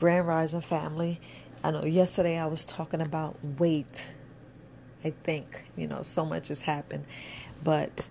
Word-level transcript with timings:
Grand 0.00 0.26
Rising 0.26 0.62
family. 0.62 1.20
I 1.62 1.72
know 1.72 1.84
yesterday 1.84 2.38
I 2.38 2.46
was 2.46 2.64
talking 2.64 3.02
about 3.02 3.36
weight. 3.58 4.10
I 5.04 5.10
think, 5.10 5.64
you 5.76 5.86
know, 5.86 6.00
so 6.00 6.24
much 6.24 6.48
has 6.48 6.62
happened. 6.62 7.04
But 7.62 8.08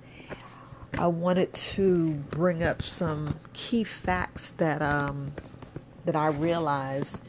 I 1.00 1.08
wanted 1.08 1.52
to 1.52 2.12
bring 2.14 2.62
up 2.62 2.84
some 2.84 3.40
key 3.54 3.84
facts 3.84 4.52
that 4.52 4.84
um 4.84 5.34
that 6.06 6.16
I 6.16 6.28
realized 6.28 7.20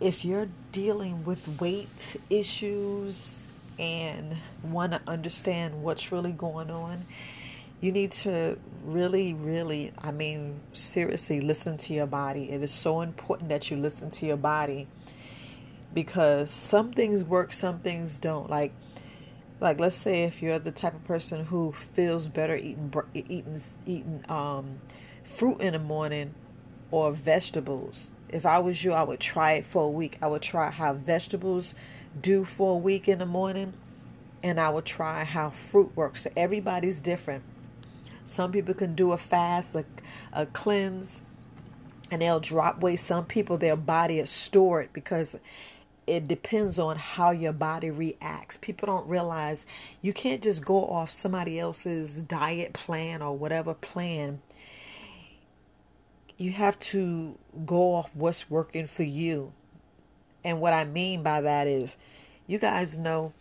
if 0.00 0.24
you're 0.24 0.48
dealing 0.72 1.22
with 1.22 1.60
weight 1.60 2.16
issues 2.30 3.46
and 3.78 4.34
want 4.62 4.92
to 4.92 5.02
understand 5.06 5.82
what's 5.82 6.10
really 6.10 6.32
going 6.32 6.70
on, 6.70 7.04
you 7.80 7.92
need 7.92 8.10
to 8.10 8.58
really, 8.84 9.34
really, 9.34 9.92
I 9.98 10.12
mean, 10.12 10.60
seriously, 10.72 11.40
listen 11.40 11.76
to 11.78 11.94
your 11.94 12.06
body. 12.06 12.50
It 12.50 12.62
is 12.62 12.72
so 12.72 13.00
important 13.00 13.48
that 13.48 13.70
you 13.70 13.76
listen 13.76 14.10
to 14.10 14.26
your 14.26 14.36
body 14.36 14.86
because 15.94 16.50
some 16.50 16.92
things 16.92 17.24
work, 17.24 17.52
some 17.52 17.80
things 17.80 18.18
don't. 18.18 18.50
Like, 18.50 18.72
like 19.60 19.80
let's 19.80 19.96
say 19.96 20.24
if 20.24 20.42
you're 20.42 20.58
the 20.58 20.72
type 20.72 20.94
of 20.94 21.04
person 21.04 21.46
who 21.46 21.72
feels 21.72 22.28
better 22.28 22.56
eating 22.56 22.92
eating 23.14 23.58
eating 23.86 24.24
um, 24.28 24.80
fruit 25.24 25.60
in 25.60 25.72
the 25.72 25.78
morning 25.78 26.34
or 26.90 27.12
vegetables. 27.12 28.12
If 28.28 28.46
I 28.46 28.58
was 28.58 28.84
you, 28.84 28.92
I 28.92 29.02
would 29.02 29.20
try 29.20 29.52
it 29.52 29.66
for 29.66 29.84
a 29.84 29.90
week. 29.90 30.18
I 30.22 30.26
would 30.26 30.42
try 30.42 30.70
how 30.70 30.92
vegetables 30.92 31.74
do 32.20 32.44
for 32.44 32.74
a 32.74 32.78
week 32.78 33.08
in 33.08 33.18
the 33.18 33.26
morning, 33.26 33.74
and 34.42 34.60
I 34.60 34.70
would 34.70 34.84
try 34.84 35.24
how 35.24 35.50
fruit 35.50 35.92
works. 35.96 36.22
So 36.22 36.30
everybody's 36.36 37.00
different. 37.00 37.44
Some 38.24 38.52
people 38.52 38.74
can 38.74 38.94
do 38.94 39.12
a 39.12 39.18
fast, 39.18 39.74
a, 39.74 39.84
a 40.32 40.46
cleanse, 40.46 41.20
and 42.10 42.22
they'll 42.22 42.40
drop 42.40 42.80
weight. 42.80 43.00
Some 43.00 43.24
people, 43.26 43.58
their 43.58 43.76
body 43.76 44.18
is 44.18 44.30
stored 44.30 44.92
because 44.92 45.38
it 46.06 46.26
depends 46.26 46.78
on 46.78 46.96
how 46.96 47.30
your 47.30 47.52
body 47.52 47.90
reacts. 47.90 48.56
People 48.56 48.86
don't 48.86 49.06
realize 49.06 49.64
you 50.02 50.12
can't 50.12 50.42
just 50.42 50.64
go 50.64 50.86
off 50.86 51.12
somebody 51.12 51.58
else's 51.58 52.16
diet 52.16 52.72
plan 52.72 53.22
or 53.22 53.36
whatever 53.36 53.74
plan. 53.74 54.40
You 56.36 56.52
have 56.52 56.78
to 56.80 57.38
go 57.64 57.94
off 57.94 58.10
what's 58.14 58.50
working 58.50 58.86
for 58.86 59.02
you. 59.02 59.52
And 60.42 60.60
what 60.60 60.72
I 60.72 60.84
mean 60.84 61.22
by 61.22 61.42
that 61.42 61.66
is, 61.66 61.96
you 62.46 62.58
guys 62.58 62.98
know 62.98 63.32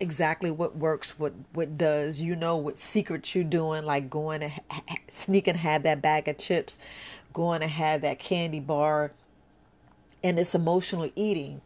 exactly 0.00 0.50
what 0.50 0.76
works, 0.76 1.18
what 1.18 1.32
what 1.52 1.76
does. 1.78 2.20
You 2.20 2.36
know 2.36 2.56
what 2.56 2.78
secrets 2.78 3.34
you're 3.34 3.44
doing, 3.44 3.84
like 3.84 4.10
going 4.10 4.40
to 4.40 4.48
ha- 4.48 4.82
sneak 5.10 5.46
and 5.46 5.58
have 5.58 5.82
that 5.82 6.02
bag 6.02 6.28
of 6.28 6.38
chips, 6.38 6.78
going 7.32 7.60
to 7.60 7.66
have 7.66 8.02
that 8.02 8.18
candy 8.18 8.60
bar, 8.60 9.12
and 10.22 10.38
it's 10.38 10.54
emotional 10.54 11.10
eating. 11.14 11.60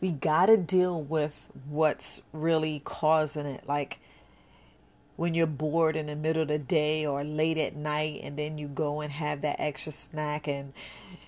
We 0.00 0.10
got 0.10 0.46
to 0.46 0.56
deal 0.56 1.00
with 1.00 1.48
what's 1.68 2.20
really 2.32 2.82
causing 2.84 3.46
it. 3.46 3.66
Like 3.66 3.98
when 5.16 5.34
you're 5.34 5.46
bored 5.46 5.96
in 5.96 6.06
the 6.06 6.16
middle 6.16 6.42
of 6.42 6.48
the 6.48 6.58
day 6.58 7.06
or 7.06 7.24
late 7.24 7.58
at 7.58 7.76
night, 7.76 8.20
and 8.22 8.38
then 8.38 8.58
you 8.58 8.68
go 8.68 9.00
and 9.00 9.12
have 9.12 9.40
that 9.42 9.56
extra 9.60 9.92
snack, 9.92 10.48
and 10.48 10.72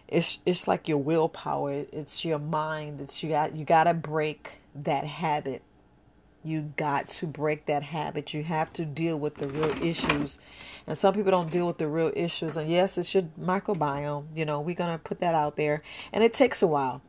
it's 0.08 0.38
it's 0.46 0.68
like 0.68 0.88
your 0.88 0.98
willpower. 0.98 1.86
It's 1.92 2.24
your 2.24 2.38
mind. 2.38 3.00
It's 3.00 3.22
you 3.22 3.30
got 3.30 3.56
you 3.56 3.64
got 3.64 3.84
to 3.84 3.94
break 3.94 4.52
that 4.74 5.04
habit 5.04 5.62
you 6.46 6.72
got 6.76 7.08
to 7.08 7.26
break 7.26 7.66
that 7.66 7.82
habit. 7.82 8.32
You 8.32 8.44
have 8.44 8.72
to 8.74 8.84
deal 8.84 9.18
with 9.18 9.34
the 9.34 9.48
real 9.48 9.82
issues. 9.82 10.38
And 10.86 10.96
some 10.96 11.12
people 11.12 11.32
don't 11.32 11.50
deal 11.50 11.66
with 11.66 11.78
the 11.78 11.88
real 11.88 12.12
issues. 12.14 12.56
And 12.56 12.70
yes, 12.70 12.96
it's 12.96 13.12
your 13.12 13.24
microbiome. 13.40 14.26
You 14.34 14.44
know, 14.44 14.60
we're 14.60 14.76
going 14.76 14.92
to 14.92 14.98
put 14.98 15.18
that 15.20 15.34
out 15.34 15.56
there. 15.56 15.82
And 16.12 16.22
it 16.22 16.32
takes 16.32 16.62
a 16.62 16.66
while. 16.68 17.02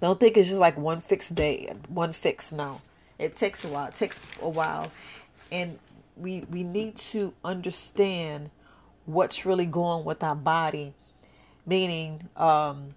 Don't 0.00 0.18
think 0.18 0.36
it's 0.36 0.48
just 0.48 0.60
like 0.60 0.76
one 0.76 1.00
fixed 1.00 1.36
day, 1.36 1.72
one 1.88 2.12
fix. 2.12 2.50
No, 2.50 2.80
it 3.18 3.36
takes 3.36 3.64
a 3.64 3.68
while. 3.68 3.86
It 3.86 3.94
takes 3.94 4.20
a 4.42 4.48
while. 4.48 4.90
And 5.52 5.78
we, 6.16 6.40
we 6.50 6.64
need 6.64 6.96
to 6.96 7.34
understand 7.44 8.50
what's 9.06 9.46
really 9.46 9.66
going 9.66 10.04
with 10.04 10.24
our 10.24 10.36
body. 10.36 10.92
Meaning, 11.66 12.28
um, 12.36 12.94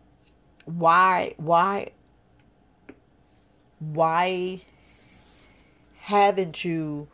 why, 0.66 1.36
why, 1.38 1.92
why 3.80 4.62
haven't 6.02 6.66
you 6.66 7.08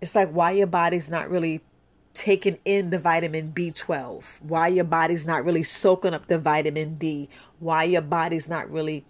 it's 0.00 0.14
like 0.14 0.30
why 0.30 0.50
your 0.50 0.66
body's 0.66 1.08
not 1.08 1.30
really 1.30 1.60
taking 2.14 2.58
in 2.64 2.90
the 2.90 2.98
vitamin 2.98 3.52
B12, 3.52 4.24
why 4.40 4.68
your 4.68 4.84
body's 4.84 5.26
not 5.26 5.44
really 5.44 5.62
soaking 5.62 6.12
up 6.12 6.26
the 6.26 6.38
vitamin 6.38 6.96
D, 6.96 7.28
why 7.58 7.84
your 7.84 8.02
body's 8.02 8.48
not 8.48 8.70
really 8.70 9.04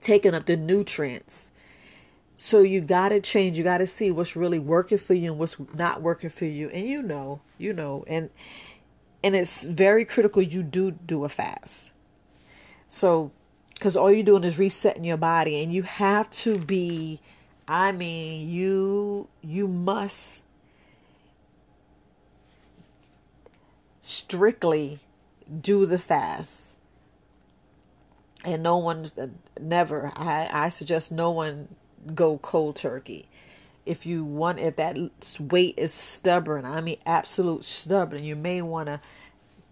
taking 0.00 0.34
up 0.34 0.46
the 0.46 0.56
nutrients. 0.56 1.50
So 2.36 2.60
you 2.60 2.80
got 2.80 3.10
to 3.10 3.20
change. 3.20 3.58
You 3.58 3.64
got 3.64 3.78
to 3.78 3.86
see 3.86 4.10
what's 4.10 4.34
really 4.34 4.58
working 4.58 4.96
for 4.96 5.12
you 5.12 5.32
and 5.32 5.38
what's 5.38 5.56
not 5.74 6.00
working 6.00 6.30
for 6.30 6.46
you. 6.46 6.70
And 6.70 6.86
you 6.86 7.02
know, 7.02 7.42
you 7.58 7.74
know, 7.74 8.04
and 8.06 8.30
and 9.22 9.36
it's 9.36 9.66
very 9.66 10.06
critical 10.06 10.40
you 10.40 10.62
do 10.62 10.90
do 10.90 11.24
a 11.24 11.28
fast. 11.28 11.92
So 12.88 13.30
because 13.80 13.96
all 13.96 14.12
you're 14.12 14.22
doing 14.22 14.44
is 14.44 14.58
resetting 14.58 15.04
your 15.04 15.16
body 15.16 15.62
and 15.62 15.72
you 15.72 15.82
have 15.82 16.28
to 16.28 16.58
be 16.58 17.18
i 17.66 17.90
mean 17.90 18.46
you 18.46 19.26
you 19.40 19.66
must 19.66 20.42
strictly 24.02 24.98
do 25.60 25.86
the 25.86 25.98
fast. 25.98 26.76
And 28.44 28.62
no 28.62 28.76
one 28.78 29.10
uh, 29.18 29.28
never 29.60 30.12
i 30.14 30.48
i 30.52 30.68
suggest 30.68 31.10
no 31.10 31.30
one 31.30 31.68
go 32.14 32.36
cold 32.38 32.76
turkey. 32.76 33.28
If 33.86 34.04
you 34.04 34.24
want 34.24 34.58
if 34.60 34.76
that 34.76 34.98
weight 35.38 35.74
is 35.78 35.92
stubborn 35.92 36.64
i 36.66 36.82
mean 36.82 36.98
absolute 37.06 37.64
stubborn 37.64 38.24
you 38.24 38.36
may 38.36 38.60
want 38.60 38.86
to 38.88 39.00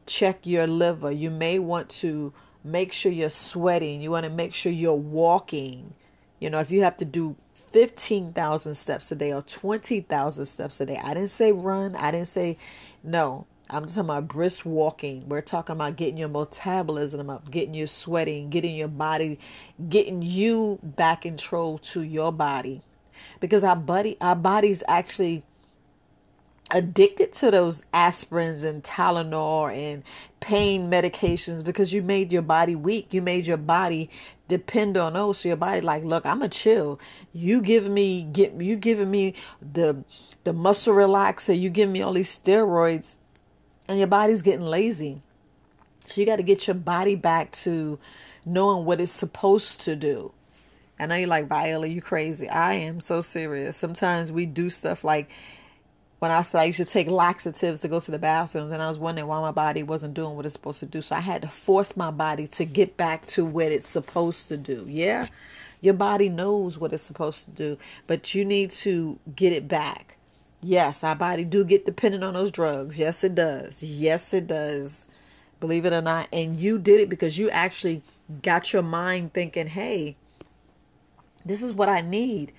check 0.07 0.47
your 0.47 0.67
liver. 0.67 1.11
You 1.13 1.31
may 1.31 1.59
want 1.59 1.91
to 2.01 2.33
make 2.69 2.93
sure 2.93 3.11
you're 3.11 3.31
sweating. 3.31 4.01
You 4.01 4.11
want 4.11 4.25
to 4.25 4.31
make 4.31 4.55
sure 4.55 4.71
you're 4.71 4.95
walking. 4.95 5.95
You 6.39 6.51
know, 6.51 6.61
if 6.61 6.71
you 6.71 6.83
have 6.83 6.97
to 6.99 7.05
do 7.05 7.37
15,000 7.53 8.75
steps 8.75 9.11
a 9.11 9.17
day 9.17 9.33
or 9.33 9.43
20,000 9.43 10.47
steps 10.47 10.81
a 10.81 10.87
day, 10.87 11.01
I 11.03 11.15
didn't 11.15 11.31
say 11.31 11.53
run. 11.53 11.97
I 11.97 12.11
didn't 12.11 12.29
say 12.29 12.57
no. 13.03 13.47
I'm 13.71 13.85
talking 13.85 14.01
about 14.01 14.29
brisk 14.29 14.65
walking. 14.65 15.29
We're 15.29 15.43
talking 15.43 15.75
about 15.75 15.97
getting 15.97 16.17
your 16.17 16.29
metabolism 16.29 17.29
up, 17.29 17.51
getting 17.51 17.75
you 17.75 17.87
sweating, 17.87 18.49
getting 18.49 18.75
your 18.75 18.89
body, 18.89 19.39
getting 19.89 20.23
you 20.23 20.79
back 20.83 21.27
in 21.27 21.33
control 21.33 21.79
to 21.79 22.03
your 22.03 22.33
body. 22.33 22.81
Because 23.41 23.63
our 23.65 23.77
body, 23.77 24.17
our 24.21 24.37
body's 24.37 24.83
actually 24.89 25.43
addicted 26.71 27.33
to 27.33 27.51
those 27.51 27.83
aspirins 27.95 28.65
and 28.65 28.83
Tylenol 28.83 29.75
and 29.75 30.03
pain 30.41 30.91
medications 30.91 31.65
because 31.65 31.93
you 31.93 32.03
made 32.03 32.33
your 32.33 32.43
body 32.43 32.77
weak. 32.77 33.13
You 33.13 33.23
made 33.23 33.47
your 33.47 33.57
body 33.57 34.11
depend 34.49 34.97
on 34.97 35.15
those. 35.15 35.39
So 35.39 35.49
your 35.49 35.57
body 35.57 35.81
like, 35.81 36.05
look, 36.05 36.27
I'm 36.27 36.43
a 36.43 36.49
chill. 36.49 37.01
You 37.33 37.61
give 37.61 37.89
me 37.89 38.23
get 38.23 38.53
you 38.55 38.77
giving 38.77 39.11
me 39.11 39.35
the 39.61 40.05
the 40.45 40.53
muscle 40.53 40.95
relaxer. 40.95 41.59
You 41.59 41.71
give 41.71 41.91
me 41.91 42.03
all 42.03 42.13
these 42.13 42.37
steroids, 42.37 43.17
and 43.87 43.99
your 43.99 44.09
body's 44.09 44.43
getting 44.43 44.67
lazy. 44.67 45.23
So 46.07 46.21
you 46.21 46.27
got 46.27 46.37
to 46.37 46.43
get 46.43 46.67
your 46.67 46.75
body 46.75 47.15
back 47.15 47.53
to 47.53 47.99
knowing 48.47 48.87
what 48.87 49.01
it's 49.01 49.13
supposed 49.13 49.83
to 49.83 49.95
do. 49.95 50.33
I 50.99 51.07
know 51.07 51.15
you're 51.15 51.29
like 51.29 51.49
Viola, 51.49 51.87
you 51.87 52.03
crazy. 52.03 52.49
I 52.49 52.75
am 52.75 53.01
so 53.01 53.21
serious. 53.21 53.77
Sometimes 53.77 54.33
we 54.33 54.47
do 54.47 54.69
stuff 54.71 55.05
like 55.05 55.31
when 56.19 56.31
I 56.31 56.43
said 56.43 56.61
I 56.61 56.65
used 56.65 56.79
to 56.79 56.85
take 56.85 57.09
laxatives 57.09 57.81
to 57.83 57.89
go 57.89 58.01
to 58.01 58.11
the 58.11 58.19
bathroom, 58.19 58.73
and 58.73 58.83
I 58.83 58.89
was 58.89 58.99
wondering 58.99 59.29
why 59.29 59.41
my 59.41 59.53
body 59.53 59.83
wasn't 59.83 60.15
doing 60.15 60.35
what 60.35 60.47
it's 60.47 60.55
supposed 60.55 60.81
to 60.81 60.87
do. 60.87 61.01
So 61.01 61.17
I 61.17 61.21
had 61.21 61.43
to 61.43 61.49
force 61.49 61.97
my 61.97 62.11
body 62.11 62.47
to 62.49 62.65
get 62.65 62.97
back 62.97 63.27
to 63.27 63.45
what 63.45 63.71
it's 63.71 63.89
supposed 63.89 64.49
to 64.49 64.57
do. 64.57 64.85
Yeah, 64.89 65.29
your 65.81 65.95
body 65.95 66.29
knows 66.29 66.77
what 66.77 66.93
it's 66.93 67.03
supposed 67.03 67.45
to 67.45 67.51
do, 67.53 67.79
but 68.07 68.35
you 68.35 68.45
need 68.45 68.71
to 68.73 69.19
get 69.37 69.53
it 69.53 69.69
back. 69.69 70.17
Yes, 70.61 71.05
our 71.05 71.15
body 71.15 71.45
do 71.45 71.65
get 71.65 71.87
dependent 71.87 72.25
on 72.25 72.35
those 72.35 72.51
drugs. 72.51 72.99
Yes, 72.99 73.23
it 73.23 73.37
does. 73.37 73.81
Yes, 73.83 74.35
it 74.35 74.49
does. 74.49 75.07
Believe 75.61 75.85
it 75.85 75.93
or 75.93 76.03
not, 76.03 76.29
and 76.33 76.59
you 76.59 76.79
did 76.79 77.01
it 77.01 77.09
because 77.09 77.39
you 77.39 77.49
actually 77.51 78.03
got 78.43 78.73
your 78.73 78.83
mind 78.83 79.33
thinking, 79.33 79.69
"Hey, 79.69 80.17
this 81.45 81.63
is 81.63 81.73
what 81.73 81.89
I 81.89 82.01
need." 82.01 82.53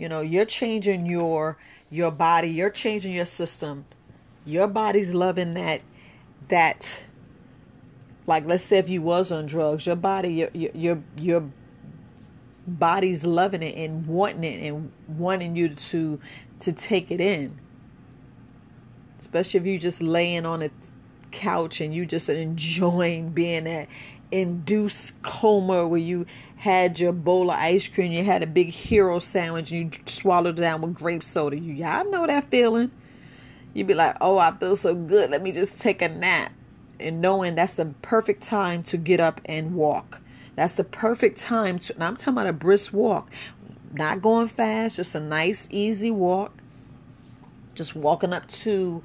You 0.00 0.08
know, 0.08 0.22
you're 0.22 0.46
changing 0.46 1.06
your 1.06 1.58
your 1.90 2.10
body, 2.10 2.48
you're 2.48 2.70
changing 2.70 3.12
your 3.12 3.26
system. 3.26 3.84
Your 4.46 4.68
body's 4.68 5.14
loving 5.14 5.52
that 5.52 5.82
that 6.48 7.04
like 8.26 8.46
let's 8.46 8.64
say 8.64 8.78
if 8.78 8.88
you 8.88 9.02
was 9.02 9.32
on 9.32 9.46
drugs, 9.46 9.86
your 9.86 9.96
body 9.96 10.32
your 10.34 10.50
your 10.54 11.02
your, 11.20 11.52
body's 12.66 13.24
loving 13.26 13.62
it 13.62 13.76
and 13.76 14.06
wanting 14.06 14.44
it 14.44 14.66
and 14.68 14.92
wanting 15.08 15.56
you 15.56 15.70
to 15.70 16.20
to 16.60 16.72
take 16.72 17.10
it 17.10 17.20
in. 17.20 17.58
especially 19.18 19.60
if 19.60 19.66
you 19.66 19.78
just 19.78 20.02
laying 20.02 20.46
on 20.46 20.62
a 20.62 20.70
couch 21.30 21.80
and 21.80 21.94
you 21.94 22.06
just 22.06 22.28
enjoying 22.28 23.30
being 23.30 23.64
that 23.64 23.88
induced 24.32 25.20
coma 25.22 25.86
where 25.86 26.00
you 26.00 26.26
had 26.60 27.00
your 27.00 27.12
bowl 27.12 27.50
of 27.50 27.56
ice 27.56 27.88
cream, 27.88 28.12
you 28.12 28.22
had 28.22 28.42
a 28.42 28.46
big 28.46 28.68
hero 28.68 29.18
sandwich, 29.18 29.72
and 29.72 29.96
you 29.96 30.00
swallowed 30.04 30.58
it 30.58 30.60
down 30.60 30.82
with 30.82 30.92
grape 30.92 31.22
soda. 31.22 31.58
You 31.58 31.72
y'all 31.72 32.08
know 32.10 32.26
that 32.26 32.50
feeling. 32.50 32.90
You'd 33.72 33.86
be 33.86 33.94
like, 33.94 34.14
oh, 34.20 34.36
I 34.36 34.50
feel 34.52 34.76
so 34.76 34.94
good. 34.94 35.30
Let 35.30 35.42
me 35.42 35.52
just 35.52 35.80
take 35.80 36.02
a 36.02 36.08
nap. 36.10 36.52
And 36.98 37.22
knowing 37.22 37.54
that's 37.54 37.76
the 37.76 37.94
perfect 38.02 38.42
time 38.42 38.82
to 38.84 38.98
get 38.98 39.20
up 39.20 39.40
and 39.46 39.74
walk. 39.74 40.20
That's 40.54 40.74
the 40.74 40.84
perfect 40.84 41.38
time 41.38 41.78
to, 41.78 41.94
and 41.94 42.04
I'm 42.04 42.16
talking 42.16 42.34
about 42.34 42.46
a 42.46 42.52
brisk 42.52 42.92
walk, 42.92 43.32
not 43.94 44.20
going 44.20 44.48
fast, 44.48 44.96
just 44.96 45.14
a 45.14 45.20
nice, 45.20 45.66
easy 45.70 46.10
walk. 46.10 46.52
Just 47.74 47.96
walking 47.96 48.34
up 48.34 48.46
to, 48.48 49.02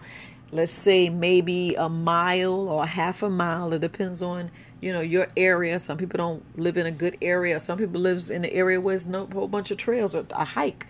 let's 0.52 0.74
say, 0.74 1.08
maybe 1.08 1.74
a 1.76 1.88
mile 1.88 2.68
or 2.68 2.86
half 2.86 3.24
a 3.24 3.30
mile. 3.30 3.72
It 3.72 3.80
depends 3.80 4.22
on, 4.22 4.52
you 4.86 4.94
know, 4.94 5.02
your 5.02 5.28
area. 5.36 5.80
Some 5.80 5.98
people 5.98 6.20
don't 6.20 6.60
live 6.60 6.78
in 6.78 6.86
a 6.86 6.92
good 6.92 7.18
area. 7.20 7.60
Some 7.60 7.80
people 7.80 8.00
lives 8.00 8.30
in 8.30 8.46
an 8.46 8.52
area 8.52 8.80
where 8.80 8.92
there's 8.92 9.08
no 9.08 9.26
whole 9.26 9.48
bunch 9.48 9.72
of 9.72 9.78
trails 9.78 10.14
or 10.14 10.28
a 10.30 10.46
hike. 10.46 10.86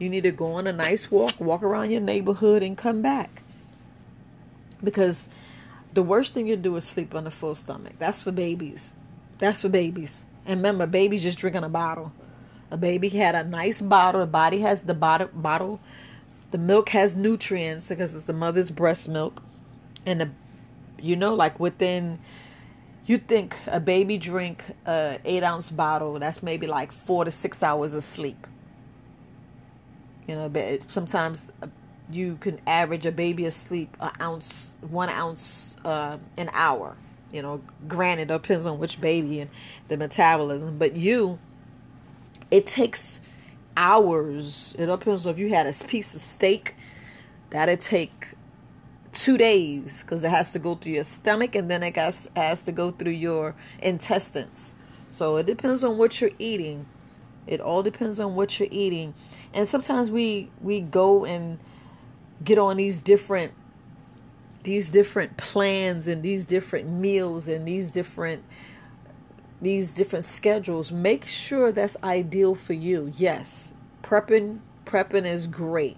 You 0.00 0.08
need 0.08 0.24
to 0.24 0.32
go 0.32 0.54
on 0.54 0.66
a 0.66 0.72
nice 0.72 1.12
walk, 1.12 1.40
walk 1.40 1.62
around 1.62 1.92
your 1.92 2.00
neighborhood, 2.00 2.64
and 2.64 2.76
come 2.76 3.02
back. 3.02 3.42
Because 4.82 5.28
the 5.94 6.02
worst 6.02 6.34
thing 6.34 6.48
you 6.48 6.56
do 6.56 6.74
is 6.74 6.86
sleep 6.86 7.14
on 7.14 7.24
a 7.24 7.30
full 7.30 7.54
stomach. 7.54 7.92
That's 8.00 8.20
for 8.20 8.32
babies. 8.32 8.92
That's 9.38 9.62
for 9.62 9.68
babies. 9.68 10.24
And 10.44 10.58
remember, 10.58 10.88
babies 10.88 11.22
just 11.22 11.38
drinking 11.38 11.62
a 11.62 11.68
bottle. 11.68 12.10
A 12.72 12.76
baby 12.76 13.10
had 13.10 13.36
a 13.36 13.44
nice 13.44 13.80
bottle. 13.80 14.22
The 14.22 14.26
body 14.26 14.58
has 14.62 14.80
the 14.80 14.94
bottle. 14.94 15.30
bottle. 15.32 15.78
The 16.50 16.58
milk 16.58 16.88
has 16.88 17.14
nutrients 17.14 17.90
because 17.90 18.12
it's 18.12 18.24
the 18.24 18.32
mother's 18.32 18.72
breast 18.72 19.08
milk. 19.08 19.40
And 20.04 20.20
the, 20.20 20.30
you 20.98 21.14
know, 21.14 21.32
like 21.32 21.60
within, 21.60 22.18
you 23.06 23.18
think 23.18 23.56
a 23.66 23.80
baby 23.80 24.18
drink 24.18 24.64
a 24.86 25.18
eight 25.24 25.42
ounce 25.42 25.70
bottle. 25.70 26.18
That's 26.18 26.42
maybe 26.42 26.66
like 26.66 26.92
four 26.92 27.24
to 27.24 27.30
six 27.30 27.62
hours 27.62 27.94
of 27.94 28.02
sleep. 28.02 28.46
You 30.26 30.34
know, 30.34 30.48
but 30.48 30.90
sometimes 30.90 31.52
you 32.10 32.36
can 32.40 32.58
average 32.66 33.06
a 33.06 33.12
baby 33.12 33.46
asleep 33.46 33.96
an 34.00 34.10
ounce, 34.20 34.74
one 34.80 35.08
ounce 35.08 35.76
uh, 35.84 36.18
an 36.36 36.50
hour. 36.52 36.96
You 37.32 37.42
know, 37.42 37.60
granted, 37.86 38.30
it 38.30 38.34
depends 38.34 38.66
on 38.66 38.78
which 38.78 39.00
baby 39.00 39.40
and 39.40 39.50
the 39.88 39.96
metabolism. 39.96 40.78
But 40.78 40.96
you, 40.96 41.38
it 42.50 42.66
takes 42.66 43.20
hours. 43.76 44.74
It 44.78 44.86
depends 44.86 45.26
on 45.26 45.32
if 45.32 45.38
you 45.38 45.50
had 45.50 45.66
a 45.66 45.84
piece 45.84 46.14
of 46.14 46.20
steak, 46.20 46.74
that'd 47.50 47.80
take 47.80 48.28
two 49.16 49.38
days 49.38 50.02
because 50.02 50.22
it 50.22 50.30
has 50.30 50.52
to 50.52 50.58
go 50.58 50.74
through 50.74 50.92
your 50.92 51.04
stomach 51.04 51.54
and 51.54 51.70
then 51.70 51.82
it 51.82 51.96
has, 51.96 52.28
has 52.36 52.62
to 52.62 52.72
go 52.72 52.90
through 52.90 53.12
your 53.12 53.56
intestines. 53.82 54.74
So 55.08 55.36
it 55.38 55.46
depends 55.46 55.82
on 55.82 55.96
what 55.96 56.20
you're 56.20 56.30
eating. 56.38 56.86
It 57.46 57.60
all 57.60 57.82
depends 57.82 58.20
on 58.20 58.34
what 58.34 58.60
you're 58.60 58.68
eating. 58.70 59.14
And 59.54 59.66
sometimes 59.66 60.10
we 60.10 60.50
we 60.60 60.80
go 60.80 61.24
and 61.24 61.58
get 62.44 62.58
on 62.58 62.76
these 62.76 63.00
different 63.00 63.52
these 64.64 64.90
different 64.90 65.36
plans 65.36 66.06
and 66.06 66.22
these 66.22 66.44
different 66.44 66.90
meals 66.90 67.48
and 67.48 67.66
these 67.66 67.90
different 67.90 68.44
these 69.62 69.94
different 69.94 70.24
schedules 70.24 70.92
make 70.92 71.24
sure 71.24 71.72
that's 71.72 71.96
ideal 72.02 72.54
for 72.54 72.74
you 72.74 73.10
yes 73.16 73.72
prepping 74.02 74.58
prepping 74.84 75.24
is 75.24 75.46
great 75.46 75.96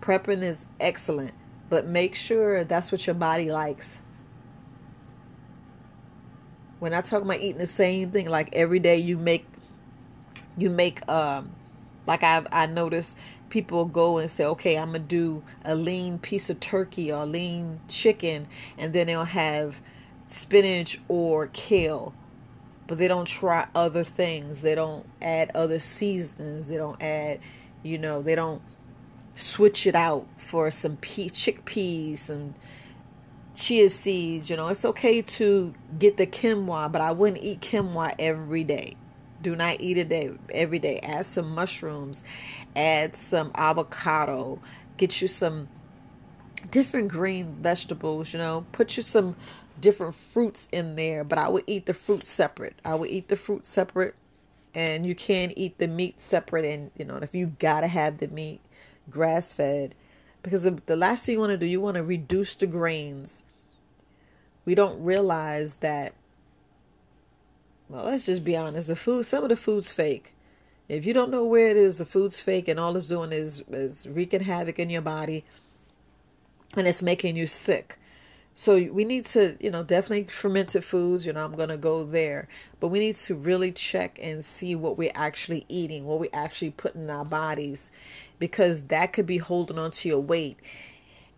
prepping 0.00 0.42
is 0.42 0.66
excellent 0.80 1.32
but 1.72 1.86
make 1.86 2.14
sure 2.14 2.64
that's 2.64 2.92
what 2.92 3.06
your 3.06 3.14
body 3.14 3.50
likes 3.50 4.02
When 6.80 6.92
I 6.92 7.00
talk 7.00 7.22
about 7.22 7.40
eating 7.40 7.56
the 7.56 7.66
same 7.66 8.10
thing 8.10 8.28
like 8.28 8.50
every 8.54 8.78
day 8.78 8.98
you 8.98 9.16
make 9.16 9.46
you 10.58 10.68
make 10.68 11.08
um 11.08 11.50
like 12.06 12.22
i 12.22 12.44
i 12.52 12.66
noticed 12.66 13.16
people 13.48 13.86
go 13.86 14.18
and 14.18 14.30
say, 14.30 14.44
okay, 14.44 14.78
I'm 14.78 14.92
to 14.94 14.98
do 14.98 15.42
a 15.64 15.74
lean 15.74 16.18
piece 16.18 16.50
of 16.50 16.60
turkey 16.60 17.12
or 17.12 17.26
lean 17.26 17.80
chicken, 17.88 18.48
and 18.78 18.92
then 18.94 19.08
they'll 19.08 19.24
have 19.24 19.82
spinach 20.26 21.00
or 21.08 21.48
kale. 21.48 22.14
But 22.86 22.98
they 22.98 23.08
don't 23.08 23.26
try 23.26 23.68
other 23.74 24.04
things. 24.04 24.62
They 24.62 24.74
don't 24.74 25.06
add 25.20 25.50
other 25.54 25.78
seasonings. 25.78 26.68
They 26.68 26.78
don't 26.78 27.00
add, 27.02 27.40
you 27.82 27.98
know, 27.98 28.22
they 28.22 28.34
don't 28.34 28.62
switch 29.34 29.86
it 29.86 29.94
out 29.94 30.26
for 30.36 30.70
some 30.70 30.96
pea, 30.96 31.30
chickpeas, 31.30 32.18
some 32.18 32.54
chia 33.54 33.90
seeds. 33.90 34.50
You 34.50 34.56
know, 34.56 34.68
it's 34.68 34.84
okay 34.84 35.22
to 35.22 35.74
get 35.98 36.16
the 36.16 36.26
quinoa, 36.26 36.90
but 36.90 37.00
I 37.00 37.12
wouldn't 37.12 37.42
eat 37.42 37.60
quinoa 37.60 38.14
every 38.18 38.64
day. 38.64 38.96
Do 39.40 39.56
not 39.56 39.80
eat 39.80 39.98
it 39.98 40.08
day, 40.08 40.30
every 40.50 40.78
day. 40.78 41.00
Add 41.00 41.26
some 41.26 41.50
mushrooms, 41.50 42.22
add 42.76 43.16
some 43.16 43.50
avocado, 43.56 44.60
get 44.96 45.20
you 45.20 45.28
some 45.28 45.68
different 46.70 47.08
green 47.08 47.56
vegetables, 47.60 48.32
you 48.32 48.38
know, 48.38 48.64
put 48.70 48.96
you 48.96 49.02
some 49.02 49.34
different 49.80 50.14
fruits 50.14 50.68
in 50.70 50.94
there, 50.94 51.24
but 51.24 51.38
I 51.38 51.48
would 51.48 51.64
eat 51.66 51.86
the 51.86 51.94
fruit 51.94 52.26
separate. 52.26 52.78
I 52.84 52.94
would 52.94 53.10
eat 53.10 53.28
the 53.28 53.36
fruit 53.36 53.66
separate 53.66 54.14
and 54.74 55.04
you 55.04 55.14
can 55.14 55.52
eat 55.56 55.78
the 55.78 55.88
meat 55.88 56.20
separate 56.20 56.64
and 56.64 56.90
you 56.96 57.04
know, 57.04 57.16
if 57.16 57.34
you 57.34 57.48
got 57.58 57.80
to 57.80 57.88
have 57.88 58.18
the 58.18 58.28
meat 58.28 58.60
grass 59.10 59.52
fed 59.52 59.94
because 60.42 60.64
the 60.64 60.96
last 60.96 61.26
thing 61.26 61.34
you 61.34 61.40
want 61.40 61.50
to 61.50 61.58
do, 61.58 61.66
you 61.66 61.80
want 61.80 61.96
to 61.96 62.02
reduce 62.02 62.54
the 62.54 62.66
grains. 62.66 63.44
We 64.64 64.74
don't 64.74 65.02
realize 65.02 65.76
that 65.76 66.14
well, 67.92 68.04
let's 68.04 68.24
just 68.24 68.42
be 68.42 68.56
honest. 68.56 68.88
The 68.88 68.96
food, 68.96 69.26
some 69.26 69.42
of 69.42 69.50
the 69.50 69.56
food's 69.56 69.92
fake. 69.92 70.32
If 70.88 71.04
you 71.04 71.12
don't 71.12 71.30
know 71.30 71.44
where 71.44 71.68
it 71.68 71.76
is, 71.76 71.98
the 71.98 72.06
food's 72.06 72.40
fake, 72.40 72.66
and 72.66 72.80
all 72.80 72.96
it's 72.96 73.08
doing 73.08 73.32
is 73.32 73.62
is 73.70 74.08
wreaking 74.08 74.42
havoc 74.42 74.78
in 74.78 74.88
your 74.88 75.02
body, 75.02 75.44
and 76.74 76.88
it's 76.88 77.02
making 77.02 77.36
you 77.36 77.46
sick. 77.46 77.98
So 78.54 78.82
we 78.90 79.04
need 79.04 79.26
to, 79.26 79.56
you 79.60 79.70
know, 79.70 79.82
definitely 79.82 80.24
fermented 80.24 80.84
foods. 80.84 81.26
You 81.26 81.34
know, 81.34 81.44
I'm 81.44 81.54
gonna 81.54 81.76
go 81.76 82.02
there, 82.02 82.48
but 82.80 82.88
we 82.88 82.98
need 82.98 83.16
to 83.16 83.34
really 83.34 83.72
check 83.72 84.18
and 84.22 84.42
see 84.42 84.74
what 84.74 84.96
we're 84.96 85.12
actually 85.14 85.66
eating, 85.68 86.06
what 86.06 86.18
we 86.18 86.30
actually 86.32 86.70
put 86.70 86.94
in 86.94 87.10
our 87.10 87.26
bodies, 87.26 87.90
because 88.42 88.88
that 88.88 89.12
could 89.12 89.26
be 89.26 89.38
holding 89.38 89.78
on 89.78 89.92
to 89.92 90.08
your 90.08 90.18
weight. 90.20 90.58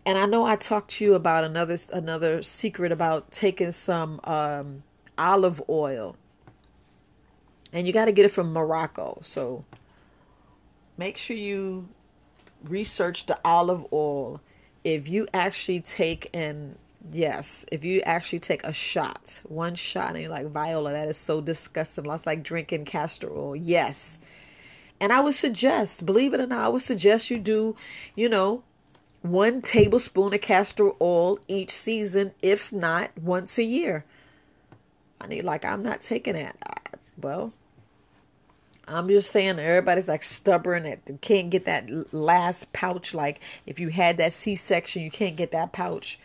And 0.07 0.17
I 0.17 0.25
know 0.25 0.43
I 0.43 0.55
talked 0.55 0.89
to 0.91 1.05
you 1.05 1.13
about 1.13 1.43
another 1.43 1.77
another 1.93 2.41
secret 2.41 2.91
about 2.91 3.31
taking 3.31 3.71
some 3.71 4.19
um, 4.23 4.81
olive 5.17 5.61
oil 5.69 6.17
and 7.75 7.85
you 7.85 7.91
got 7.91 8.05
to 8.05 8.13
get 8.13 8.25
it 8.25 8.31
from 8.31 8.53
Morocco. 8.53 9.19
So 9.21 9.65
make 10.97 11.17
sure 11.17 11.35
you 11.35 11.89
research 12.63 13.25
the 13.25 13.37
olive 13.43 13.85
oil. 13.91 14.41
If 14.85 15.09
you 15.09 15.27
actually 15.33 15.81
take 15.81 16.29
and 16.33 16.77
yes, 17.11 17.65
if 17.73 17.83
you 17.83 17.99
actually 18.01 18.39
take 18.39 18.63
a 18.63 18.71
shot, 18.71 19.41
one 19.43 19.75
shot, 19.75 20.11
and 20.11 20.21
you're 20.21 20.31
like 20.31 20.47
Viola, 20.47 20.93
that 20.93 21.09
is 21.09 21.17
so 21.17 21.41
disgusting. 21.41 22.05
That's 22.05 22.25
like 22.25 22.43
drinking 22.43 22.85
castor 22.85 23.29
oil. 23.29 23.57
Yes. 23.57 24.19
And 24.99 25.11
I 25.11 25.19
would 25.19 25.33
suggest, 25.33 26.05
believe 26.05 26.33
it 26.33 26.39
or 26.39 26.47
not, 26.47 26.65
I 26.65 26.69
would 26.69 26.81
suggest 26.81 27.29
you 27.29 27.39
do, 27.39 27.75
you 28.15 28.29
know, 28.29 28.63
one 29.21 29.61
tablespoon 29.61 30.33
of 30.33 30.41
castor 30.41 30.91
oil 31.01 31.39
each 31.47 31.71
season, 31.71 32.31
if 32.41 32.71
not 32.71 33.11
once 33.17 33.57
a 33.57 33.63
year. 33.63 34.05
I 35.19 35.27
need 35.27 35.43
like 35.43 35.65
I'm 35.65 35.83
not 35.83 36.01
taking 36.01 36.35
that. 36.35 36.99
Well, 37.19 37.53
I'm 38.87 39.07
just 39.07 39.31
saying 39.31 39.57
everybody's 39.57 40.07
like 40.07 40.23
stubborn 40.23 40.83
that 40.83 41.21
can't 41.21 41.49
get 41.49 41.65
that 41.65 42.13
last 42.13 42.71
pouch. 42.71 43.13
Like 43.13 43.41
if 43.65 43.79
you 43.79 43.89
had 43.89 44.17
that 44.17 44.33
C 44.33 44.55
section, 44.55 45.01
you 45.01 45.09
can't 45.09 45.35
get 45.35 45.51
that 45.51 45.73
pouch. 45.73 46.19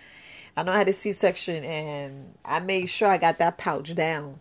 I 0.57 0.63
know 0.63 0.73
I 0.73 0.79
had 0.79 0.89
a 0.89 0.93
C 0.93 1.13
section 1.13 1.65
and 1.65 2.35
I 2.45 2.61
made 2.61 2.87
sure 2.87 3.09
I 3.09 3.17
got 3.17 3.39
that 3.39 3.57
pouch 3.57 3.95
down. 3.95 4.41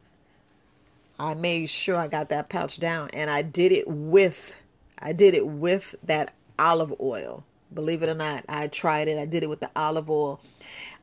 I 1.20 1.34
made 1.34 1.70
sure 1.70 1.98
I 1.98 2.08
got 2.08 2.30
that 2.30 2.50
pouch 2.50 2.80
down 2.80 3.10
and 3.14 3.30
I 3.30 3.42
did 3.42 3.72
it 3.72 3.88
with 3.88 4.56
I 4.98 5.14
did 5.14 5.34
it 5.34 5.48
with 5.48 5.96
that 6.04 6.34
olive 6.58 6.94
oil. 7.00 7.44
Believe 7.74 8.04
it 8.04 8.10
or 8.10 8.16
not, 8.16 8.44
I 8.50 8.68
tried 8.68 9.08
it. 9.08 9.18
I 9.18 9.26
did 9.26 9.44
it 9.44 9.50
with 9.50 9.60
the 9.60 9.72
olive 9.76 10.10
oil. 10.10 10.42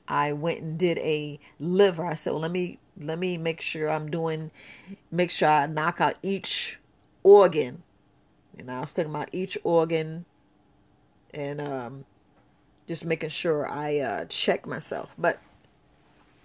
I 0.08 0.32
went 0.32 0.61
and 0.61 0.78
did 0.78 0.99
a 0.99 1.38
liver. 1.58 2.04
I 2.04 2.14
said, 2.14 2.32
"Well, 2.32 2.40
let 2.40 2.50
me 2.50 2.78
let 2.99 3.18
me 3.18 3.37
make 3.37 3.61
sure 3.61 3.90
I'm 3.90 4.11
doing 4.11 4.50
make 5.11 5.30
sure 5.30 5.49
I 5.49 5.66
knock 5.66 6.00
out 6.00 6.14
each 6.23 6.78
organ. 7.23 7.82
And 8.58 8.70
I 8.70 8.80
was 8.80 8.92
talking 8.92 9.11
about 9.11 9.28
each 9.32 9.58
organ 9.64 10.25
and 11.35 11.61
um, 11.61 12.04
just 12.87 13.04
making 13.04 13.30
sure 13.30 13.68
I 13.68 13.99
uh, 13.99 14.25
check 14.26 14.66
myself. 14.66 15.11
But 15.18 15.40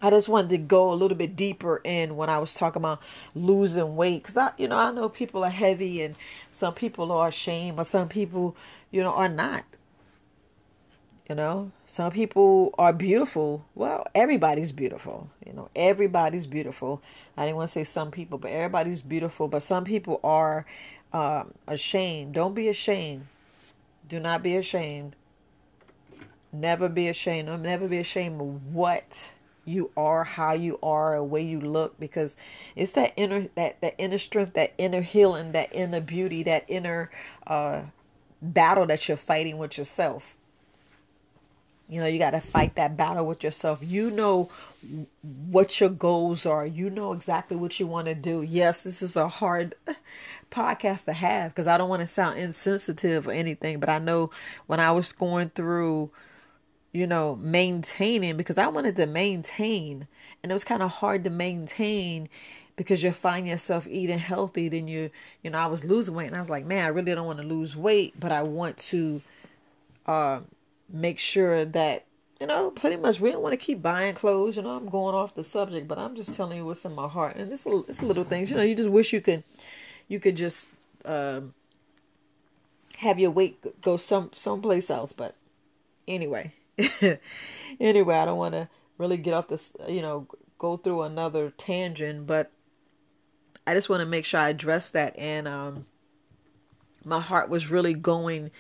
I 0.02 0.10
just 0.10 0.28
wanted 0.28 0.50
to 0.50 0.58
go 0.58 0.92
a 0.92 0.96
little 0.96 1.18
bit 1.18 1.36
deeper 1.36 1.80
in 1.84 2.16
when 2.16 2.30
I 2.30 2.40
was 2.40 2.54
talking 2.54 2.82
about 2.82 3.02
losing 3.36 3.96
weight 3.96 4.24
because 4.24 4.38
I, 4.38 4.52
you 4.58 4.68
know, 4.68 4.78
I 4.78 4.92
know 4.92 5.10
people 5.10 5.44
are 5.44 5.50
heavy 5.50 6.02
and 6.02 6.16
some 6.50 6.74
people 6.74 7.12
are 7.12 7.28
ashamed, 7.28 7.78
but 7.78 7.86
some 7.86 8.10
people, 8.10 8.56
you 8.90 9.04
know, 9.04 9.14
are 9.14 9.30
not. 9.30 9.64
You 11.30 11.36
know, 11.36 11.72
some 11.88 12.12
people 12.12 12.76
are 12.78 12.92
beautiful. 12.92 13.66
Well, 13.74 14.06
everybody's 14.14 14.74
beautiful. 14.74 15.30
You 15.46 15.54
know, 15.54 15.70
everybody's 15.78 16.46
beautiful. 16.46 17.02
I 17.38 17.46
didn't 17.46 17.58
want 17.58 17.70
to 17.70 17.74
say 17.74 17.84
some 17.86 18.12
people, 18.12 18.38
but 18.38 18.52
everybody's 18.52 19.02
beautiful. 19.02 19.48
But 19.48 19.64
some 19.64 19.86
people 19.86 20.20
are 20.26 20.66
um, 21.14 21.54
ashamed. 21.68 22.34
Don't 22.34 22.54
be 22.54 22.68
ashamed. 22.68 23.28
Do 24.10 24.20
not 24.20 24.44
be 24.44 24.58
ashamed. 24.58 25.16
Never 26.52 26.90
be 26.90 27.08
ashamed. 27.08 27.48
Never 27.62 27.88
be 27.88 28.00
ashamed 28.00 28.42
of 28.42 28.74
what 28.74 29.32
you 29.66 29.92
are, 29.96 30.24
how 30.24 30.54
you 30.54 30.80
are, 30.82 31.16
the 31.16 31.24
way 31.24 31.42
you 31.42 31.60
look, 31.60 32.00
because 32.00 32.36
it's 32.76 32.94
that 32.94 33.14
inner 33.16 33.48
that 33.56 33.80
that 33.82 33.96
inner 33.98 34.18
strength, 34.18 34.54
that 34.54 34.74
inner 34.78 35.02
healing, 35.02 35.52
that 35.52 35.74
inner 35.74 36.02
beauty, 36.02 36.44
that 36.44 36.66
inner 36.68 37.10
uh, 37.48 37.84
battle 38.42 38.86
that 38.88 39.08
you're 39.08 39.18
fighting 39.18 39.58
with 39.58 39.78
yourself. 39.78 40.36
You 41.88 42.00
know, 42.00 42.08
you 42.08 42.20
got 42.20 42.32
to 42.32 42.40
fight 42.40 42.76
that 42.76 42.96
battle 42.96 43.26
with 43.26 43.44
yourself. 43.44 43.80
You 43.84 44.12
know 44.12 44.50
what 45.50 45.82
your 45.82 45.90
goals 45.90 46.46
are. 46.46 46.66
You 46.66 46.90
know 46.90 47.12
exactly 47.12 47.58
what 47.58 47.82
you 47.82 47.86
want 47.86 48.08
to 48.08 48.16
do. 48.16 48.42
Yes, 48.42 48.84
this 48.84 49.02
is 49.02 49.18
a 49.18 49.28
hard 49.28 49.76
podcast 50.52 51.04
to 51.06 51.14
have 51.14 51.52
because 51.52 51.68
I 51.68 51.78
don't 51.78 51.90
want 51.90 52.00
to 52.00 52.08
sound 52.08 52.40
insensitive 52.40 53.28
or 53.28 53.32
anything, 53.32 53.82
but 53.82 53.90
I 53.90 54.00
know 54.00 54.32
when 54.68 54.80
I 54.80 54.94
was 54.94 55.12
going 55.12 55.50
through 55.50 56.12
you 56.92 57.08
know, 57.08 57.38
maintaining 57.38 58.38
because 58.38 58.58
I 58.58 58.68
wanted 58.68 58.96
to 58.98 59.06
maintain 59.06 60.08
and 60.44 60.52
it 60.52 60.54
was 60.54 60.64
kind 60.64 60.84
of 60.84 60.92
hard 60.92 61.24
to 61.24 61.30
maintain 61.30 62.30
because 62.76 63.04
you 63.04 63.12
find 63.12 63.48
yourself 63.48 63.88
eating 63.88 64.18
healthy 64.18 64.68
then 64.68 64.88
you 64.88 65.10
you 65.44 65.50
know 65.50 65.60
I 65.60 65.68
was 65.68 65.86
losing 65.86 66.16
weight 66.16 66.28
and 66.28 66.36
I 66.36 66.40
was 66.40 66.50
like 66.50 66.66
man 66.66 66.84
I 66.84 66.88
really 66.88 67.14
don't 67.14 67.28
want 67.28 67.40
to 67.40 67.46
lose 67.46 67.76
weight 67.76 68.20
but 68.20 68.32
I 68.32 68.42
want 68.44 68.78
to 68.78 69.22
uh 70.06 70.40
make 70.92 71.20
sure 71.20 71.64
that 71.66 72.06
you 72.40 72.48
know 72.48 72.72
pretty 72.72 72.96
much 72.96 73.20
we 73.20 73.32
don't 73.32 73.44
want 73.44 73.54
to 73.54 73.58
keep 73.58 73.82
buying 73.82 74.16
clothes 74.16 74.56
you 74.56 74.64
know 74.64 74.72
I'm 74.72 74.90
going 74.90 75.16
off 75.16 75.36
the 75.36 75.44
subject 75.44 75.88
but 75.88 76.00
I'm 76.00 76.16
just 76.16 76.34
telling 76.34 76.58
you 76.58 76.66
what's 76.66 76.86
in 76.86 76.96
my 76.96 77.08
heart 77.08 77.36
and 77.36 77.52
it's 77.52 77.66
it's 77.66 78.02
little 78.02 78.24
things 78.24 78.50
you 78.50 78.58
know 78.58 78.64
you 78.64 78.76
just 78.76 78.90
wish 78.90 79.14
you 79.14 79.22
could 79.22 79.44
you 80.08 80.20
could 80.20 80.36
just 80.36 80.70
um 81.06 81.54
have 82.98 83.20
your 83.20 83.32
weight 83.32 83.82
go 83.82 83.98
some 83.98 84.30
someplace 84.34 84.90
else 84.90 85.14
but 85.14 85.36
anyway 86.08 86.52
anyway, 87.80 88.16
I 88.16 88.26
don't 88.26 88.38
want 88.38 88.54
to 88.56 88.70
really 88.98 89.18
get 89.18 89.34
off 89.34 89.48
this, 89.48 89.74
you 89.88 90.02
know, 90.02 90.28
go 90.58 90.78
through 90.78 91.04
another 91.04 91.52
tangent, 91.58 92.28
but 92.28 92.52
I 93.66 93.74
just 93.74 93.90
want 93.90 94.02
to 94.02 94.06
make 94.06 94.26
sure 94.26 94.40
I 94.40 94.50
address 94.50 94.90
that. 94.92 95.18
And 95.18 95.48
um, 95.48 95.86
my 97.04 97.20
heart 97.20 97.50
was 97.50 97.70
really 97.70 97.94
going, 97.94 98.52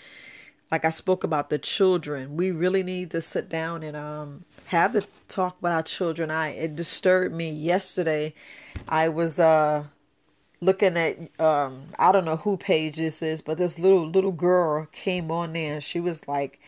like 0.71 0.85
I 0.85 0.89
spoke 0.89 1.23
about 1.23 1.49
the 1.49 1.59
children. 1.59 2.37
We 2.37 2.51
really 2.51 2.83
need 2.83 3.11
to 3.11 3.21
sit 3.21 3.49
down 3.49 3.83
and 3.83 3.95
um, 3.95 4.45
have 4.65 4.93
the 4.93 5.05
talk 5.27 5.59
about 5.59 5.73
our 5.73 5.83
children. 5.83 6.29
I 6.29 6.49
it 6.49 6.75
disturbed 6.75 7.33
me 7.33 7.51
yesterday. 7.51 8.33
I 8.87 9.09
was 9.09 9.39
uh 9.39 9.85
looking 10.59 10.97
at 10.97 11.17
um 11.39 11.87
I 11.97 12.11
don't 12.11 12.25
know 12.25 12.37
who 12.37 12.57
page 12.57 12.97
this 12.97 13.21
is, 13.21 13.41
but 13.41 13.57
this 13.57 13.79
little 13.79 14.07
little 14.07 14.31
girl 14.31 14.87
came 14.91 15.31
on 15.31 15.53
there. 15.53 15.75
And 15.75 15.83
she 15.83 15.99
was 15.99 16.27
like 16.27 16.59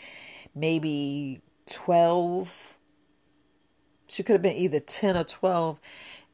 maybe 0.55 1.41
12. 1.69 2.77
She 4.07 4.24
could 4.24 4.33
have 4.33 4.41
been 4.41 4.55
either 4.55 4.79
10 4.79 5.17
or 5.17 5.24
12. 5.24 5.79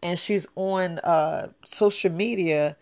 And 0.02 0.18
she's 0.18 0.48
on 0.56 1.00
uh, 1.00 1.50
social 1.66 2.12
media 2.12 2.78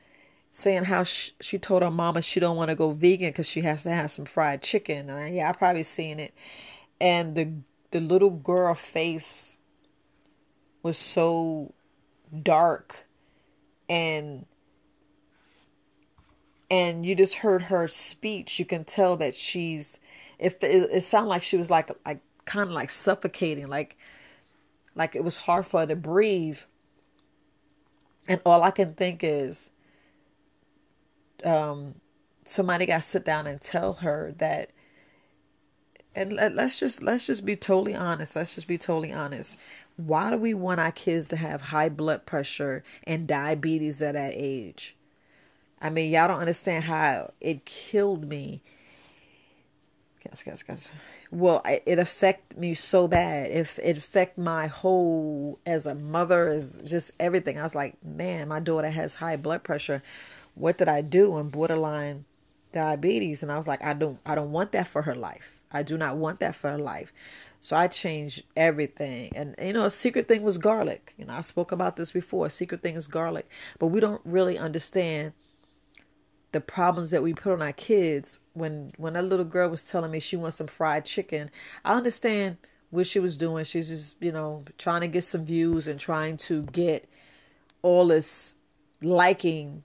saying 0.51 0.85
how 0.85 1.03
she, 1.03 1.31
she 1.39 1.57
told 1.57 1.83
her 1.83 1.91
mama 1.91 2.21
she 2.21 2.39
don't 2.39 2.57
want 2.57 2.69
to 2.69 2.75
go 2.75 2.91
vegan 2.91 3.29
because 3.29 3.47
she 3.47 3.61
has 3.61 3.83
to 3.83 3.91
have 3.91 4.11
some 4.11 4.25
fried 4.25 4.61
chicken. 4.61 5.09
And 5.09 5.19
I, 5.19 5.29
yeah, 5.29 5.49
I 5.49 5.53
probably 5.53 5.83
seen 5.83 6.19
it. 6.19 6.33
And 6.99 7.35
the 7.35 7.51
the 7.91 8.01
little 8.01 8.31
girl 8.31 8.73
face 8.73 9.55
was 10.83 10.97
so 10.97 11.73
dark 12.43 13.05
and 13.89 14.45
and 16.69 17.05
you 17.05 17.15
just 17.15 17.35
heard 17.35 17.63
her 17.63 17.87
speech 17.87 18.59
you 18.59 18.65
can 18.65 18.83
tell 18.83 19.15
that 19.15 19.33
she's 19.33 19.99
it, 20.39 20.57
it, 20.61 20.89
it 20.91 21.01
sounded 21.01 21.29
like 21.29 21.43
she 21.43 21.57
was 21.57 21.69
like 21.69 21.89
like 22.05 22.19
kind 22.45 22.69
of 22.69 22.73
like 22.73 22.89
suffocating, 22.89 23.67
like 23.67 23.97
like 24.95 25.15
it 25.15 25.23
was 25.23 25.37
hard 25.37 25.65
for 25.65 25.81
her 25.81 25.87
to 25.87 25.95
breathe. 25.95 26.59
And 28.27 28.41
all 28.45 28.63
I 28.63 28.71
can 28.71 28.93
think 28.93 29.23
is, 29.23 29.71
um, 31.45 31.95
somebody 32.43 32.85
got 32.85 32.97
to 32.97 33.01
sit 33.03 33.23
down 33.23 33.47
and 33.47 33.61
tell 33.61 33.93
her 33.93 34.33
that. 34.37 34.71
And 36.13 36.33
let, 36.33 36.55
let's 36.55 36.79
just 36.79 37.01
let's 37.03 37.27
just 37.27 37.45
be 37.45 37.55
totally 37.55 37.95
honest. 37.95 38.35
Let's 38.35 38.55
just 38.55 38.67
be 38.67 38.77
totally 38.77 39.13
honest. 39.13 39.57
Why 39.97 40.31
do 40.31 40.37
we 40.37 40.53
want 40.53 40.79
our 40.79 40.91
kids 40.91 41.27
to 41.29 41.35
have 41.37 41.61
high 41.61 41.89
blood 41.89 42.25
pressure 42.25 42.83
and 43.03 43.27
diabetes 43.27 44.01
at 44.01 44.13
that 44.13 44.33
age? 44.35 44.95
I 45.79 45.89
mean, 45.89 46.11
y'all 46.11 46.27
don't 46.27 46.39
understand 46.39 46.85
how 46.85 47.33
it 47.39 47.65
killed 47.65 48.27
me 48.27 48.61
Yes, 50.29 50.43
yes, 50.45 50.63
yes. 50.67 50.89
Well, 51.31 51.61
it 51.65 51.99
affected 51.99 52.57
me 52.59 52.73
so 52.73 53.07
bad. 53.07 53.51
If 53.51 53.79
it, 53.79 53.97
affect 53.97 54.37
my 54.37 54.67
whole 54.67 55.59
as 55.65 55.85
a 55.85 55.95
mother, 55.95 56.49
as 56.49 56.81
just 56.83 57.11
everything. 57.19 57.57
I 57.57 57.63
was 57.63 57.75
like, 57.75 58.03
man, 58.03 58.49
my 58.49 58.59
daughter 58.59 58.89
has 58.89 59.15
high 59.15 59.37
blood 59.37 59.63
pressure. 59.63 60.03
What 60.55 60.77
did 60.77 60.89
I 60.89 61.01
do? 61.01 61.37
And 61.37 61.51
borderline 61.51 62.25
diabetes, 62.71 63.41
and 63.41 63.51
I 63.51 63.57
was 63.57 63.67
like, 63.67 63.83
I 63.83 63.93
don't, 63.93 64.19
I 64.25 64.35
don't 64.35 64.51
want 64.51 64.71
that 64.73 64.87
for 64.87 65.03
her 65.03 65.15
life. 65.15 65.57
I 65.71 65.83
do 65.83 65.97
not 65.97 66.17
want 66.17 66.39
that 66.39 66.55
for 66.55 66.71
her 66.71 66.77
life. 66.77 67.13
So 67.61 67.75
I 67.75 67.87
changed 67.87 68.43
everything. 68.55 69.31
And, 69.35 69.55
you 69.61 69.73
know, 69.73 69.85
a 69.85 69.91
secret 69.91 70.27
thing 70.27 70.43
was 70.43 70.57
garlic. 70.57 71.13
You 71.17 71.25
know, 71.25 71.33
I 71.33 71.41
spoke 71.41 71.71
about 71.71 71.95
this 71.95 72.11
before. 72.11 72.45
A 72.47 72.49
secret 72.49 72.81
thing 72.81 72.95
is 72.95 73.07
garlic. 73.07 73.49
But 73.79 73.87
we 73.87 73.99
don't 73.99 74.21
really 74.23 74.57
understand 74.57 75.33
the 76.57 76.61
problems 76.61 77.11
that 77.11 77.23
we 77.23 77.33
put 77.33 77.53
on 77.53 77.61
our 77.61 77.71
kids 77.73 78.39
when 78.53 78.91
when 78.97 79.15
a 79.15 79.21
little 79.21 79.45
girl 79.45 79.69
was 79.69 79.83
telling 79.83 80.11
me 80.11 80.19
she 80.19 80.35
wants 80.35 80.57
some 80.57 80.67
fried 80.67 81.05
chicken 81.05 81.51
i 81.85 81.93
understand 81.93 82.57
what 82.89 83.07
she 83.07 83.19
was 83.19 83.37
doing. 83.37 83.65
She's 83.65 83.89
just 83.89 84.21
you 84.21 84.31
know 84.31 84.63
trying 84.77 85.01
to 85.01 85.07
get 85.07 85.23
some 85.23 85.45
views 85.45 85.87
and 85.87 85.99
trying 85.99 86.37
to 86.37 86.63
get 86.63 87.09
all 87.81 88.07
this 88.07 88.55
liking 89.01 89.83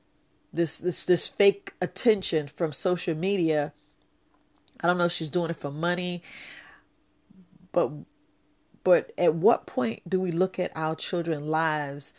this 0.52 0.78
this 0.78 1.04
this 1.04 1.28
fake 1.28 1.72
attention 1.80 2.48
from 2.48 2.72
social 2.72 3.14
media. 3.14 3.72
I 4.80 4.86
don't 4.86 4.98
know 4.98 5.04
if 5.04 5.12
she's 5.12 5.30
doing 5.30 5.50
it 5.50 5.56
for 5.56 5.70
money 5.70 6.22
but 7.70 7.90
but 8.84 9.12
at 9.16 9.34
what 9.34 9.64
point 9.64 10.02
do 10.08 10.20
we 10.20 10.32
look 10.32 10.58
at 10.58 10.76
our 10.76 10.96
children's 10.96 11.46
lives 11.46 12.12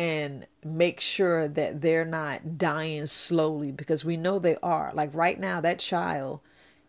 and 0.00 0.46
make 0.64 0.98
sure 0.98 1.46
that 1.46 1.82
they're 1.82 2.06
not 2.06 2.56
dying 2.56 3.04
slowly 3.04 3.70
because 3.70 4.02
we 4.02 4.16
know 4.16 4.38
they 4.38 4.56
are. 4.62 4.90
Like 4.94 5.14
right 5.14 5.38
now, 5.38 5.60
that 5.60 5.78
child, 5.78 6.40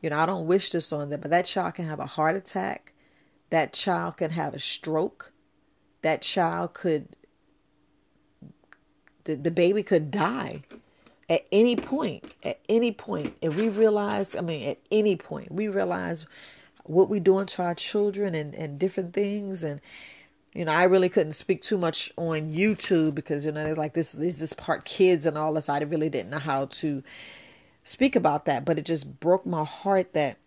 you 0.02 0.10
know, 0.10 0.18
I 0.18 0.26
don't 0.26 0.48
wish 0.48 0.70
this 0.70 0.94
on 0.94 1.10
them, 1.10 1.20
but 1.20 1.30
that 1.30 1.44
child 1.44 1.74
can 1.74 1.88
have 1.88 2.00
a 2.00 2.06
heart 2.06 2.38
attack. 2.38 2.94
That 3.50 3.74
child 3.74 4.16
can 4.16 4.32
have 4.32 4.54
a 4.54 4.60
stroke. 4.60 5.34
That 6.04 6.22
child 6.22 6.74
could, 6.74 7.18
the, 9.26 9.36
the 9.36 9.52
baby 9.52 9.84
could 9.84 10.10
die 10.10 10.64
at 11.30 11.46
any 11.52 11.76
point. 11.76 12.34
At 12.44 12.62
any 12.70 12.94
point. 12.94 13.36
If 13.42 13.58
we 13.58 13.68
realize, 13.68 14.38
I 14.38 14.40
mean, 14.40 14.70
at 14.70 14.80
any 14.90 15.18
point, 15.18 15.52
we 15.52 15.68
realize 15.68 16.26
what 16.86 17.10
we're 17.10 17.20
doing 17.20 17.48
to 17.48 17.64
our 17.64 17.76
children 17.76 18.36
and, 18.36 18.56
and 18.56 18.80
different 18.80 19.14
things 19.14 19.64
and 19.64 19.82
you 20.54 20.66
know, 20.66 20.74
I 20.74 20.84
really 20.84 21.10
couldn't 21.10 21.34
speak 21.34 21.62
too 21.62 21.78
much 21.78 22.12
on 22.18 22.54
YouTube 22.54 23.16
because 23.16 23.46
you 23.46 23.52
know 23.52 23.66
it's 23.66 23.78
like 23.78 23.94
this 23.94 24.14
is 24.14 24.40
this 24.40 24.54
part 24.54 24.84
kids 24.84 25.26
and 25.26 25.38
all 25.38 25.54
this. 25.54 25.70
I 25.70 25.80
really 25.80 26.10
didn't 26.10 26.30
know 26.30 26.40
how 26.40 26.66
to 26.66 27.04
speak 27.84 28.16
about 28.16 28.46
that, 28.46 28.66
but 28.66 28.78
it 28.78 28.86
just 28.86 29.20
broke 29.20 29.46
my 29.46 29.64
heart 29.64 30.14
that 30.14 30.38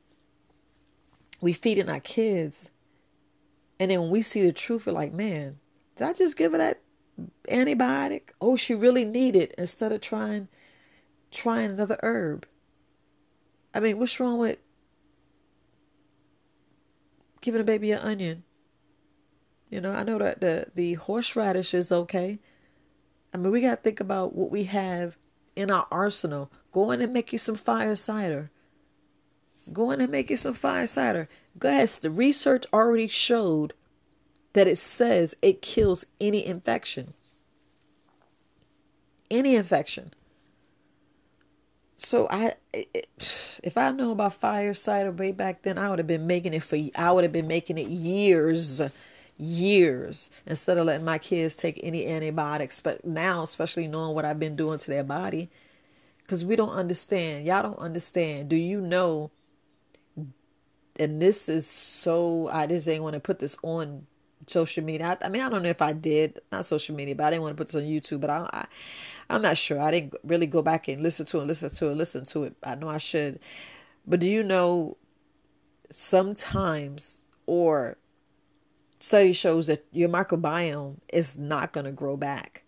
we 1.40 1.52
feeding 1.52 1.88
our 1.88 2.00
kids, 2.00 2.70
and 3.80 3.90
then 3.90 4.00
when 4.02 4.10
we 4.10 4.22
see 4.22 4.42
the 4.42 4.52
truth, 4.52 4.86
we're 4.86 4.92
like, 4.92 5.12
man, 5.12 5.58
did 5.96 6.06
I 6.06 6.12
just 6.12 6.36
give 6.36 6.52
her 6.52 6.58
that 6.58 6.80
antibiotic? 7.48 8.30
Oh, 8.40 8.56
she 8.56 8.74
really 8.74 9.04
needed 9.04 9.54
instead 9.56 9.92
of 9.92 10.00
trying 10.02 10.48
trying 11.30 11.70
another 11.70 11.98
herb. 12.02 12.46
I 13.74 13.80
mean, 13.80 13.98
what's 13.98 14.20
wrong 14.20 14.38
with 14.38 14.58
giving 17.40 17.60
a 17.60 17.64
baby 17.64 17.90
an 17.92 18.00
onion? 18.00 18.44
You 19.74 19.80
know, 19.80 19.90
I 19.90 20.04
know 20.04 20.18
that 20.18 20.40
the 20.40 20.68
the 20.76 20.94
horseradish 20.94 21.74
is 21.74 21.90
okay. 21.90 22.38
I 23.32 23.38
mean, 23.38 23.50
we 23.50 23.60
got 23.60 23.74
to 23.74 23.82
think 23.82 23.98
about 23.98 24.32
what 24.32 24.52
we 24.52 24.64
have 24.64 25.18
in 25.56 25.68
our 25.68 25.88
arsenal. 25.90 26.52
Go 26.70 26.92
in 26.92 27.00
and 27.00 27.12
make 27.12 27.32
you 27.32 27.40
some 27.40 27.56
fire 27.56 27.96
cider. 27.96 28.52
Go 29.72 29.90
in 29.90 30.00
and 30.00 30.12
make 30.12 30.30
you 30.30 30.36
some 30.36 30.54
fire 30.54 30.86
cider. 30.86 31.28
Ahead. 31.60 31.88
The 31.88 32.10
research 32.10 32.66
already 32.72 33.08
showed 33.08 33.72
that 34.52 34.68
it 34.68 34.78
says 34.78 35.34
it 35.42 35.60
kills 35.60 36.06
any 36.20 36.46
infection. 36.46 37.14
Any 39.28 39.56
infection. 39.56 40.14
So 41.96 42.28
I, 42.30 42.54
if 42.72 43.76
I 43.76 43.90
know 43.90 44.12
about 44.12 44.34
fire 44.34 44.74
cider 44.74 45.10
way 45.10 45.32
back 45.32 45.62
then, 45.62 45.78
I 45.78 45.90
would 45.90 45.98
have 45.98 46.06
been 46.06 46.28
making 46.28 46.54
it 46.54 46.62
for. 46.62 46.78
I 46.94 47.10
would 47.10 47.24
have 47.24 47.32
been 47.32 47.48
making 47.48 47.78
it 47.78 47.88
years, 47.88 48.80
years 49.36 50.30
instead 50.46 50.78
of 50.78 50.86
letting 50.86 51.04
my 51.04 51.18
kids 51.18 51.56
take 51.56 51.80
any 51.82 52.06
antibiotics. 52.06 52.80
But 52.80 53.04
now, 53.04 53.42
especially 53.42 53.88
knowing 53.88 54.14
what 54.14 54.24
I've 54.24 54.38
been 54.38 54.56
doing 54.56 54.78
to 54.78 54.90
their 54.90 55.04
body, 55.04 55.50
because 56.18 56.44
we 56.44 56.56
don't 56.56 56.70
understand. 56.70 57.46
Y'all 57.46 57.62
don't 57.62 57.78
understand. 57.78 58.48
Do 58.48 58.56
you 58.56 58.80
know? 58.80 59.30
And 60.98 61.20
this 61.20 61.48
is 61.48 61.66
so. 61.66 62.48
I 62.52 62.66
just 62.66 62.86
didn't 62.86 63.02
want 63.02 63.14
to 63.14 63.20
put 63.20 63.38
this 63.38 63.56
on 63.62 64.06
social 64.46 64.84
media. 64.84 65.18
I, 65.20 65.26
I, 65.26 65.28
mean, 65.28 65.42
I 65.42 65.48
don't 65.48 65.62
know 65.62 65.68
if 65.68 65.82
I 65.82 65.92
did, 65.92 66.40
not 66.52 66.66
social 66.66 66.94
media, 66.94 67.14
but 67.14 67.24
I 67.24 67.30
didn't 67.30 67.42
want 67.42 67.56
to 67.56 67.60
put 67.60 67.72
this 67.72 67.82
on 67.82 67.88
YouTube. 67.88 68.20
But 68.20 68.30
I, 68.30 68.48
I 68.52 68.66
I'm 69.28 69.42
not 69.42 69.58
sure. 69.58 69.80
I 69.80 69.90
didn't 69.90 70.14
really 70.22 70.46
go 70.46 70.62
back 70.62 70.88
and 70.88 71.02
listen 71.02 71.26
to 71.26 71.40
it, 71.40 71.44
listen 71.44 71.68
to 71.68 71.90
it, 71.90 71.94
listen 71.94 72.24
to 72.26 72.44
it. 72.44 72.56
I 72.62 72.74
know 72.74 72.88
I 72.88 72.98
should. 72.98 73.40
But 74.06 74.20
do 74.20 74.28
you 74.28 74.42
know 74.42 74.96
sometimes 75.90 77.22
or 77.46 77.96
study 79.04 79.34
shows 79.34 79.66
that 79.66 79.84
your 79.92 80.08
microbiome 80.08 80.96
is 81.12 81.38
not 81.38 81.72
going 81.72 81.84
to 81.84 81.92
grow 81.92 82.16
back. 82.16 82.64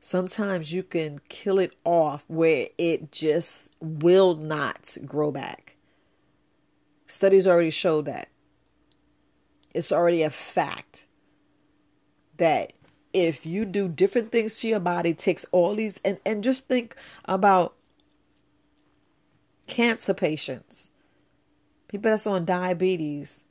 Sometimes 0.00 0.72
you 0.72 0.82
can 0.82 1.20
kill 1.28 1.60
it 1.60 1.72
off 1.84 2.24
where 2.26 2.66
it 2.76 3.12
just 3.12 3.70
will 3.80 4.34
not 4.34 4.96
grow 5.06 5.30
back. 5.30 5.76
Studies 7.06 7.46
already 7.46 7.70
show 7.70 8.02
that. 8.02 8.28
It's 9.72 9.92
already 9.92 10.22
a 10.22 10.30
fact 10.30 11.06
that 12.36 12.72
if 13.12 13.46
you 13.46 13.64
do 13.64 13.88
different 13.88 14.32
things 14.32 14.58
to 14.58 14.68
your 14.68 14.80
body, 14.80 15.14
takes 15.14 15.46
all 15.52 15.76
these 15.76 16.00
and, 16.04 16.18
and 16.26 16.42
just 16.42 16.66
think 16.66 16.96
about 17.26 17.74
cancer 19.68 20.14
patients, 20.14 20.90
people 21.86 22.10
that's 22.10 22.26
on 22.26 22.44
diabetes, 22.44 23.44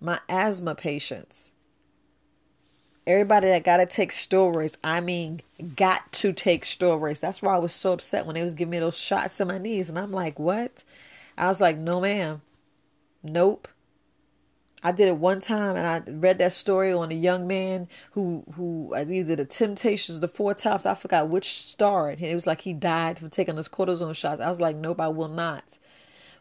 my 0.00 0.18
asthma 0.28 0.74
patients, 0.74 1.52
everybody 3.06 3.48
that 3.48 3.64
got 3.64 3.78
to 3.78 3.86
take 3.86 4.10
steroids. 4.10 4.76
I 4.82 5.00
mean, 5.00 5.40
got 5.76 6.12
to 6.14 6.32
take 6.32 6.64
steroids. 6.64 7.20
That's 7.20 7.42
why 7.42 7.54
I 7.54 7.58
was 7.58 7.72
so 7.72 7.92
upset 7.92 8.26
when 8.26 8.34
they 8.34 8.42
was 8.42 8.54
giving 8.54 8.70
me 8.70 8.78
those 8.78 8.98
shots 8.98 9.40
in 9.40 9.48
my 9.48 9.58
knees, 9.58 9.88
and 9.88 9.98
I'm 9.98 10.12
like, 10.12 10.38
what? 10.38 10.84
I 11.38 11.48
was 11.48 11.60
like, 11.60 11.76
no, 11.76 12.00
ma'am, 12.00 12.42
nope. 13.22 13.68
I 14.82 14.92
did 14.92 15.08
it 15.08 15.16
one 15.16 15.40
time, 15.40 15.74
and 15.74 15.86
I 15.86 16.08
read 16.10 16.38
that 16.38 16.52
story 16.52 16.92
on 16.92 17.10
a 17.10 17.14
young 17.14 17.46
man 17.48 17.88
who 18.12 18.44
who 18.54 18.94
uh, 18.94 19.04
either 19.08 19.34
the 19.34 19.44
Temptations, 19.44 20.20
the 20.20 20.28
Four 20.28 20.54
Tops. 20.54 20.86
I 20.86 20.94
forgot 20.94 21.28
which 21.28 21.58
star 21.58 22.10
and 22.10 22.20
It 22.20 22.34
was 22.34 22.46
like 22.46 22.60
he 22.60 22.72
died 22.72 23.18
from 23.18 23.30
taking 23.30 23.56
those 23.56 23.68
cortisone 23.68 24.14
shots. 24.14 24.40
I 24.40 24.48
was 24.48 24.60
like, 24.60 24.76
nope, 24.76 25.00
I 25.00 25.08
will 25.08 25.28
not. 25.28 25.78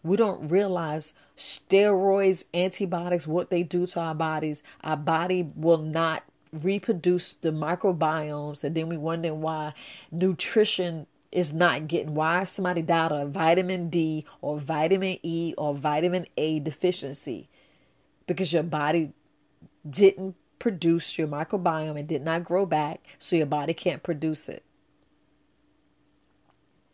We 0.05 0.17
don't 0.17 0.49
realize 0.49 1.15
steroids, 1.35 2.43
antibiotics, 2.53 3.25
what 3.25 3.49
they 3.49 3.63
do 3.63 3.87
to 3.87 3.99
our 3.99 4.13
bodies. 4.13 4.61
Our 4.83 4.97
body 4.97 5.51
will 5.55 5.79
not 5.79 6.23
reproduce 6.53 7.33
the 7.33 7.49
microbiomes, 7.49 8.63
and 8.63 8.75
then 8.75 8.87
we 8.87 8.97
wonder 8.97 9.33
why 9.33 9.73
nutrition 10.11 11.07
is 11.31 11.53
not 11.53 11.87
getting 11.87 12.13
why 12.13 12.43
somebody 12.43 12.83
died 12.83 13.11
of 13.11 13.31
vitamin 13.31 13.89
D 13.89 14.25
or 14.41 14.59
vitamin 14.59 15.17
E 15.23 15.55
or 15.57 15.73
vitamin 15.73 16.27
A 16.37 16.59
deficiency 16.59 17.49
because 18.27 18.53
your 18.53 18.63
body 18.63 19.11
didn't 19.89 20.35
produce 20.59 21.17
your 21.17 21.27
microbiome 21.27 21.99
and 21.99 22.07
did 22.07 22.21
not 22.23 22.43
grow 22.43 22.65
back, 22.65 23.05
so 23.17 23.35
your 23.35 23.47
body 23.47 23.73
can't 23.73 24.03
produce 24.03 24.47
it. 24.47 24.63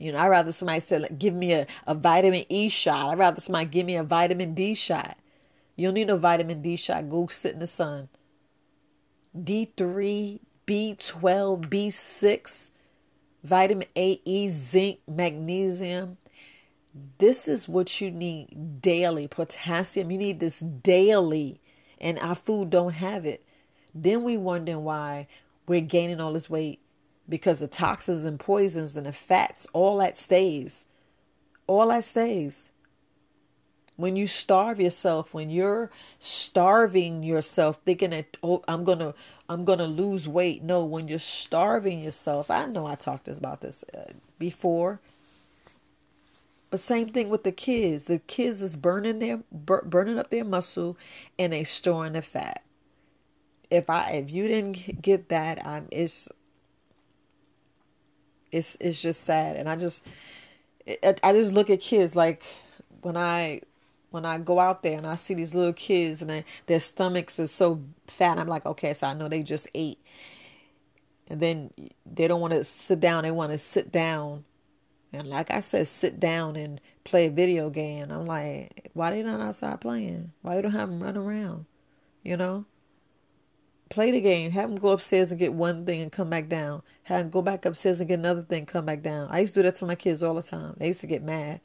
You 0.02 0.12
know, 0.12 0.20
I'd 0.20 0.30
rather 0.30 0.52
somebody 0.52 0.84
like, 0.98 1.20
give 1.20 1.34
me 1.34 1.54
a, 1.54 1.68
a 1.86 1.94
vitamin 1.94 2.46
E 2.50 2.70
shot. 2.70 3.10
I'd 3.10 3.20
rather 3.20 3.40
somebody 3.40 3.68
give 3.68 3.86
me 3.86 3.96
a 3.96 4.04
vitamin 4.04 4.54
D 4.54 4.74
shot. 4.74 5.18
You 5.76 5.88
don't 5.88 5.94
need 5.94 6.08
no 6.08 6.18
vitamin 6.18 6.62
D 6.62 6.76
shot. 6.76 7.10
Go 7.10 7.28
sit 7.28 7.54
in 7.54 7.60
the 7.60 7.68
sun. 7.68 8.10
D3, 9.38 10.40
B12, 10.66 11.70
B6, 11.70 12.72
vitamin 13.44 13.88
A, 13.96 14.20
E, 14.26 14.48
zinc, 14.50 15.00
magnesium, 15.08 16.18
this 17.20 17.48
is 17.48 17.70
what 17.70 18.02
you 18.02 18.12
need 18.12 18.82
daily. 18.82 19.28
Potassium, 19.28 20.12
you 20.12 20.18
need 20.18 20.40
this 20.40 20.60
daily, 20.60 21.62
and 22.00 22.20
our 22.20 22.36
food 22.36 22.70
don't 22.70 22.94
have 22.94 23.26
it. 23.26 23.48
Then 23.94 24.24
we 24.24 24.38
wonder 24.38 24.78
why 24.78 25.28
we're 25.68 25.82
gaining 25.82 26.20
all 26.20 26.34
this 26.34 26.50
weight 26.50 26.80
because 27.28 27.60
the 27.60 27.68
toxins 27.68 28.26
and 28.26 28.40
poisons 28.40 28.96
and 28.96 29.06
the 29.06 29.14
fats, 29.14 29.68
all 29.74 29.98
that 29.98 30.18
stays. 30.18 30.86
All 31.68 31.88
that 31.88 32.04
stays. 32.04 32.72
When 33.96 34.16
you 34.16 34.26
starve 34.26 34.80
yourself, 34.80 35.34
when 35.34 35.50
you're 35.50 35.92
starving 36.20 37.24
yourself, 37.24 37.80
thinking 37.86 38.10
that 38.12 38.38
oh, 38.42 38.64
I'm 38.68 38.84
gonna, 38.84 39.14
I'm 39.48 39.64
gonna 39.66 39.86
lose 39.88 40.28
weight. 40.28 40.64
No, 40.64 40.84
when 40.84 41.08
you're 41.08 41.20
starving 41.20 42.04
yourself, 42.04 42.50
I 42.50 42.66
know 42.66 42.88
I 42.88 42.96
talked 42.96 43.28
about 43.28 43.62
this 43.62 43.84
uh, 43.96 44.14
before 44.40 45.00
but 46.72 46.80
same 46.80 47.10
thing 47.10 47.30
with 47.30 47.44
the 47.44 47.52
kids. 47.52 48.06
The 48.06 48.20
kids 48.20 48.62
is 48.62 48.78
burning 48.78 49.20
their 49.20 49.42
burning 49.52 50.18
up 50.18 50.30
their 50.30 50.46
muscle 50.46 50.98
and 51.38 51.54
they 51.54 51.66
storing 51.66 52.14
the 52.14 52.22
fat. 52.22 52.64
If 53.70 53.90
I 53.90 54.12
if 54.12 54.32
you 54.32 54.48
didn't 54.48 55.02
get 55.02 55.28
that, 55.30 55.66
I'm 55.68 55.88
it's 55.92 56.30
it's 58.52 58.78
it's 58.80 59.02
just 59.02 59.24
sad 59.24 59.56
and 59.56 59.70
I 59.70 59.76
just 59.76 60.06
I 61.24 61.34
just 61.34 61.54
look 61.54 61.70
at 61.70 61.80
kids 61.80 62.16
like 62.16 62.44
when 63.02 63.18
I 63.18 63.62
when 64.10 64.26
I 64.26 64.38
go 64.40 64.60
out 64.60 64.84
there 64.84 64.98
and 64.98 65.08
I 65.08 65.16
see 65.16 65.34
these 65.34 65.56
little 65.56 65.74
kids 65.74 66.22
and 66.22 66.30
they, 66.30 66.46
their 66.66 66.82
stomachs 66.82 67.40
are 67.40 67.48
so 67.48 67.82
fat, 68.08 68.38
I'm 68.38 68.48
like, 68.48 68.66
okay, 68.66 68.94
so 68.94 69.08
I 69.08 69.14
know 69.14 69.30
they 69.30 69.42
just 69.42 69.70
ate. 69.74 70.00
And 71.30 71.40
then 71.40 71.72
they 72.06 72.28
don't 72.28 72.42
want 72.42 72.52
to 72.52 72.64
sit 72.66 73.00
down, 73.00 73.24
they 73.24 73.32
want 73.32 73.54
to 73.54 73.58
sit 73.58 73.90
down 73.90 74.44
and 75.14 75.28
like 75.28 75.52
I 75.52 75.60
said, 75.60 75.88
sit 75.88 76.20
down 76.20 76.56
and 76.56 76.80
play 77.04 77.26
a 77.26 77.32
video 77.32 77.70
game. 77.70 78.12
I'm 78.12 78.26
like, 78.26 78.90
why 78.94 79.12
they 79.12 79.24
not 79.24 79.42
outside 79.42 79.82
playing? 79.82 80.32
Why 80.42 80.56
you 80.56 80.62
don't 80.62 80.72
have 80.72 80.90
them 80.90 81.04
run 81.04 81.18
around? 81.18 81.66
You 82.24 82.38
know? 82.38 82.66
Play 83.92 84.12
the 84.12 84.22
game. 84.22 84.52
Have 84.52 84.70
them 84.70 84.80
go 84.80 84.90
upstairs 84.90 85.32
and 85.32 85.40
get 85.40 85.54
one 85.54 85.86
thing 85.86 86.02
and 86.02 86.12
come 86.12 86.30
back 86.30 86.48
down. 86.48 86.82
Have 87.04 87.20
them 87.20 87.30
go 87.30 87.42
back 87.42 87.66
upstairs 87.66 88.00
and 88.00 88.08
get 88.08 88.20
another 88.20 88.42
thing, 88.42 88.66
come 88.66 88.86
back 88.86 89.04
down. 89.04 89.28
I 89.30 89.40
used 89.40 89.54
to 89.54 89.60
do 89.60 89.64
that 89.64 89.76
to 89.76 89.86
my 89.86 89.96
kids 89.96 90.24
all 90.24 90.34
the 90.34 90.42
time. 90.42 90.76
They 90.78 90.88
used 90.88 91.02
to 91.02 91.08
get 91.08 91.22
mad. 91.22 91.60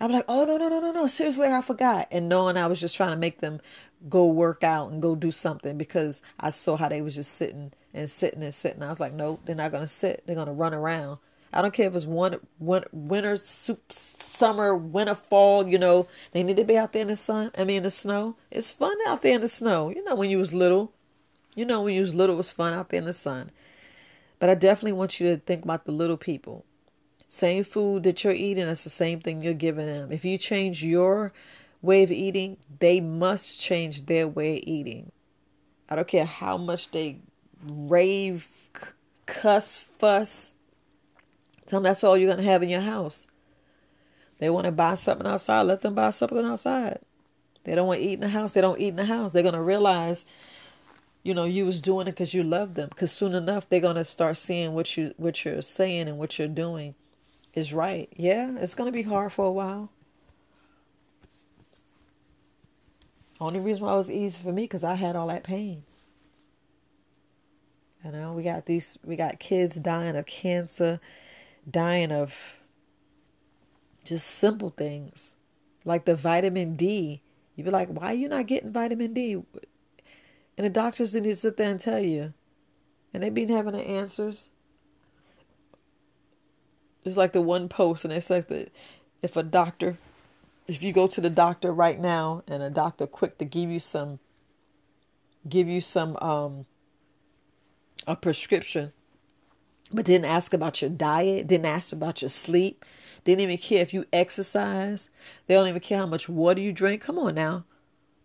I'm 0.00 0.10
like, 0.10 0.24
oh 0.28 0.46
no 0.46 0.56
no 0.56 0.68
no 0.68 0.80
no 0.80 0.92
no! 0.92 1.06
Seriously, 1.08 1.48
I 1.48 1.60
forgot. 1.60 2.08
And 2.10 2.28
knowing 2.28 2.56
I 2.56 2.68
was 2.68 2.80
just 2.80 2.96
trying 2.96 3.10
to 3.10 3.16
make 3.16 3.40
them 3.40 3.60
go 4.08 4.26
work 4.26 4.64
out 4.64 4.90
and 4.90 5.02
go 5.02 5.14
do 5.14 5.30
something 5.30 5.76
because 5.76 6.22
I 6.40 6.50
saw 6.50 6.76
how 6.76 6.88
they 6.88 7.02
was 7.02 7.16
just 7.16 7.34
sitting 7.34 7.72
and 7.92 8.08
sitting 8.08 8.42
and 8.42 8.54
sitting. 8.54 8.82
I 8.82 8.88
was 8.88 9.00
like, 9.00 9.12
nope, 9.12 9.42
they're 9.44 9.54
not 9.54 9.72
gonna 9.72 9.88
sit. 9.88 10.22
They're 10.24 10.36
gonna 10.36 10.52
run 10.52 10.72
around. 10.72 11.18
I 11.52 11.60
don't 11.60 11.74
care 11.74 11.88
if 11.88 11.94
it's 11.94 12.06
one, 12.06 12.38
one 12.58 12.84
winter, 12.92 13.36
soup, 13.36 13.92
summer, 13.92 14.74
winter, 14.74 15.14
fall. 15.14 15.68
You 15.68 15.78
know, 15.78 16.06
they 16.32 16.42
need 16.42 16.58
to 16.58 16.64
be 16.64 16.78
out 16.78 16.92
there 16.92 17.02
in 17.02 17.08
the 17.08 17.16
sun. 17.16 17.50
I 17.58 17.64
mean, 17.64 17.78
in 17.78 17.82
the 17.82 17.90
snow. 17.90 18.36
It's 18.50 18.72
fun 18.72 18.96
out 19.06 19.22
there 19.22 19.34
in 19.34 19.40
the 19.40 19.48
snow. 19.48 19.90
You 19.90 20.04
know, 20.04 20.14
when 20.14 20.30
you 20.30 20.38
was 20.38 20.54
little, 20.54 20.92
you 21.58 21.64
know, 21.64 21.82
when 21.82 21.94
you 21.94 22.00
was 22.00 22.14
little, 22.14 22.36
it 22.36 22.38
was 22.38 22.52
fun 22.52 22.74
out 22.74 22.88
there 22.88 22.98
in 22.98 23.04
the 23.04 23.12
sun. 23.12 23.50
But 24.38 24.48
I 24.48 24.54
definitely 24.54 24.92
want 24.92 25.20
you 25.20 25.28
to 25.30 25.36
think 25.38 25.64
about 25.64 25.84
the 25.84 25.92
little 25.92 26.16
people. 26.16 26.64
Same 27.26 27.64
food 27.64 28.04
that 28.04 28.24
you're 28.24 28.32
eating, 28.32 28.66
that's 28.66 28.84
the 28.84 28.90
same 28.90 29.20
thing 29.20 29.42
you're 29.42 29.54
giving 29.54 29.86
them. 29.86 30.12
If 30.12 30.24
you 30.24 30.38
change 30.38 30.82
your 30.82 31.32
way 31.82 32.02
of 32.02 32.10
eating, 32.10 32.56
they 32.78 33.00
must 33.00 33.60
change 33.60 34.06
their 34.06 34.26
way 34.26 34.58
of 34.58 34.64
eating. 34.66 35.12
I 35.90 35.96
don't 35.96 36.08
care 36.08 36.24
how 36.24 36.56
much 36.56 36.90
they 36.90 37.18
rave, 37.62 38.48
cuss, 39.26 39.78
fuss 39.78 40.54
Tell 41.68 41.80
them 41.80 41.84
that's 41.84 42.02
all 42.02 42.16
you're 42.16 42.28
going 42.28 42.42
to 42.42 42.50
have 42.50 42.62
in 42.62 42.70
your 42.70 42.80
house. 42.80 43.26
They 44.38 44.48
want 44.48 44.64
to 44.64 44.72
buy 44.72 44.94
something 44.94 45.26
outside, 45.26 45.62
let 45.62 45.82
them 45.82 45.94
buy 45.94 46.10
something 46.10 46.44
outside. 46.44 47.00
They 47.64 47.74
don't 47.74 47.86
want 47.86 48.00
to 48.00 48.06
eat 48.06 48.14
in 48.14 48.20
the 48.20 48.28
house, 48.30 48.54
they 48.54 48.62
don't 48.62 48.80
eat 48.80 48.88
in 48.88 48.96
the 48.96 49.04
house. 49.04 49.32
They're 49.32 49.42
going 49.42 49.54
to 49.54 49.60
realize, 49.60 50.24
you 51.28 51.34
know, 51.34 51.44
you 51.44 51.66
was 51.66 51.82
doing 51.82 52.06
it 52.06 52.12
because 52.12 52.32
you 52.32 52.42
love 52.42 52.72
them. 52.72 52.88
Because 52.88 53.12
soon 53.12 53.34
enough, 53.34 53.68
they're 53.68 53.80
going 53.80 53.96
to 53.96 54.04
start 54.06 54.38
seeing 54.38 54.72
what 54.72 54.96
you 54.96 55.12
what 55.18 55.44
you're 55.44 55.60
saying 55.60 56.08
and 56.08 56.16
what 56.16 56.38
you're 56.38 56.48
doing 56.48 56.94
is 57.52 57.74
right. 57.74 58.08
Yeah, 58.16 58.56
it's 58.58 58.74
going 58.74 58.88
to 58.88 58.96
be 58.96 59.02
hard 59.02 59.30
for 59.30 59.44
a 59.44 59.52
while. 59.52 59.90
Only 63.38 63.60
reason 63.60 63.84
why 63.84 63.92
it 63.92 63.98
was 63.98 64.10
easy 64.10 64.42
for 64.42 64.52
me 64.54 64.62
because 64.62 64.82
I 64.82 64.94
had 64.94 65.16
all 65.16 65.26
that 65.26 65.44
pain. 65.44 65.82
You 68.02 68.12
know, 68.12 68.32
we 68.32 68.42
got 68.42 68.64
these, 68.64 68.98
we 69.04 69.14
got 69.14 69.38
kids 69.38 69.78
dying 69.78 70.16
of 70.16 70.24
cancer 70.24 70.98
dying 71.70 72.10
of 72.10 72.56
just 74.02 74.26
simple 74.26 74.70
things 74.70 75.36
like 75.84 76.06
the 76.06 76.16
vitamin 76.16 76.74
D. 76.74 77.20
You'd 77.54 77.64
be 77.64 77.70
like, 77.70 77.90
why 77.90 78.12
are 78.12 78.14
you 78.14 78.30
not 78.30 78.46
getting 78.46 78.72
vitamin 78.72 79.12
D? 79.12 79.42
And 80.58 80.64
the 80.64 80.70
doctors 80.70 81.12
to 81.12 81.36
sit 81.36 81.56
there 81.56 81.70
and 81.70 81.78
tell 81.78 82.00
you. 82.00 82.34
And 83.14 83.22
they've 83.22 83.32
been 83.32 83.48
having 83.48 83.74
the 83.74 83.80
answers. 83.80 84.50
It's 87.04 87.16
like 87.16 87.32
the 87.32 87.40
one 87.40 87.68
post, 87.68 88.04
and 88.04 88.12
it's 88.12 88.28
like 88.28 88.48
the 88.48 88.68
if 89.22 89.36
a 89.36 89.42
doctor, 89.44 89.96
if 90.66 90.82
you 90.82 90.92
go 90.92 91.06
to 91.06 91.20
the 91.20 91.30
doctor 91.30 91.72
right 91.72 91.98
now, 91.98 92.42
and 92.48 92.62
a 92.62 92.70
doctor 92.70 93.06
quick 93.06 93.38
to 93.38 93.44
give 93.44 93.70
you 93.70 93.78
some, 93.78 94.18
give 95.48 95.68
you 95.68 95.80
some 95.80 96.16
um 96.16 96.66
a 98.06 98.16
prescription, 98.16 98.92
but 99.92 100.06
didn't 100.06 100.26
ask 100.26 100.52
about 100.52 100.82
your 100.82 100.90
diet, 100.90 101.46
didn't 101.46 101.66
ask 101.66 101.92
about 101.92 102.20
your 102.20 102.28
sleep, 102.28 102.84
didn't 103.24 103.40
even 103.40 103.58
care 103.58 103.80
if 103.80 103.94
you 103.94 104.04
exercise, 104.12 105.08
they 105.46 105.54
don't 105.54 105.68
even 105.68 105.80
care 105.80 105.98
how 105.98 106.06
much 106.06 106.28
water 106.28 106.60
you 106.60 106.72
drink. 106.72 107.00
Come 107.00 107.18
on 107.18 107.36
now. 107.36 107.64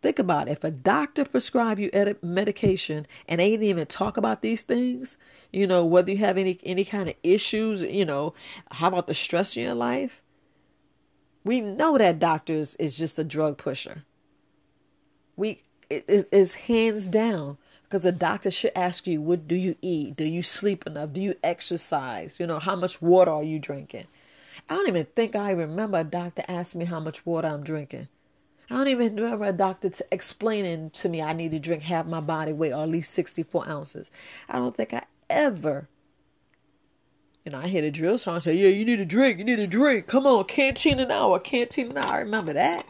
Think 0.03 0.19
about 0.19 0.49
it. 0.49 0.51
If 0.51 0.65
a 0.65 0.69
doctor 0.69 1.23
prescribe 1.23 1.79
you 1.79 1.89
medication 2.21 3.07
and 3.29 3.39
they 3.39 3.51
didn't 3.51 3.67
even 3.67 3.87
talk 3.87 4.17
about 4.17 4.41
these 4.41 4.61
things, 4.61 5.15
you 5.53 5.65
know, 5.65 5.85
whether 5.85 6.11
you 6.11 6.17
have 6.17 6.37
any 6.37 6.59
any 6.63 6.83
kind 6.83 7.07
of 7.07 7.15
issues, 7.23 7.81
you 7.81 8.03
know, 8.03 8.33
how 8.73 8.89
about 8.89 9.07
the 9.07 9.13
stress 9.13 9.55
in 9.55 9.63
your 9.63 9.75
life? 9.75 10.21
We 11.45 11.61
know 11.61 11.97
that 11.97 12.19
doctors 12.19 12.75
is 12.75 12.97
just 12.97 13.17
a 13.17 13.23
drug 13.23 13.57
pusher. 13.57 14.03
We 15.37 15.63
it 15.89 16.03
is 16.09 16.53
hands 16.55 17.07
down 17.07 17.57
because 17.83 18.03
the 18.03 18.11
doctor 18.11 18.51
should 18.51 18.73
ask 18.75 19.07
you, 19.07 19.21
what 19.21 19.47
do 19.47 19.55
you 19.55 19.77
eat? 19.81 20.17
Do 20.17 20.25
you 20.25 20.43
sleep 20.43 20.85
enough? 20.85 21.13
Do 21.13 21.21
you 21.21 21.35
exercise? 21.45 22.41
You 22.41 22.47
know, 22.47 22.59
how 22.59 22.75
much 22.75 23.01
water 23.01 23.31
are 23.31 23.43
you 23.43 23.57
drinking? 23.57 24.07
I 24.69 24.75
don't 24.75 24.89
even 24.89 25.07
think 25.15 25.37
I 25.37 25.51
remember 25.51 25.99
a 25.99 26.03
doctor 26.03 26.43
asking 26.49 26.79
me 26.79 26.85
how 26.87 26.99
much 26.99 27.25
water 27.25 27.47
I'm 27.47 27.63
drinking. 27.63 28.09
I 28.73 28.77
don't 28.77 28.88
even 28.88 29.15
remember 29.17 29.45
a 29.45 29.53
doctor 29.53 29.91
t- 29.91 30.03
explaining 30.12 30.89
to 30.91 31.07
me 31.07 31.21
I 31.21 31.33
need 31.33 31.51
to 31.51 31.59
drink 31.59 31.83
half 31.83 32.07
my 32.07 32.19
body 32.19 32.53
weight 32.53 32.73
or 32.73 32.81
at 32.81 32.89
least 32.89 33.13
64 33.13 33.69
ounces. 33.69 34.09
I 34.49 34.53
don't 34.53 34.75
think 34.75 34.95
I 34.95 35.03
ever, 35.29 35.88
you 37.45 37.51
know, 37.51 37.59
I 37.59 37.67
hear 37.67 37.83
the 37.83 37.91
drill 37.91 38.17
song 38.17 38.39
say, 38.39 38.55
yeah, 38.55 38.69
you 38.69 38.83
need 38.83 38.99
a 38.99 39.05
drink, 39.05 39.38
you 39.38 39.45
need 39.45 39.59
a 39.59 39.67
drink. 39.67 40.07
Come 40.07 40.25
on, 40.25 40.45
canteen 40.45 40.99
an 40.99 41.12
hour, 41.12 41.38
canteen 41.38 41.91
an 41.91 41.99
hour. 41.99 42.13
I 42.13 42.17
remember 42.17 42.51
that. 42.53 42.88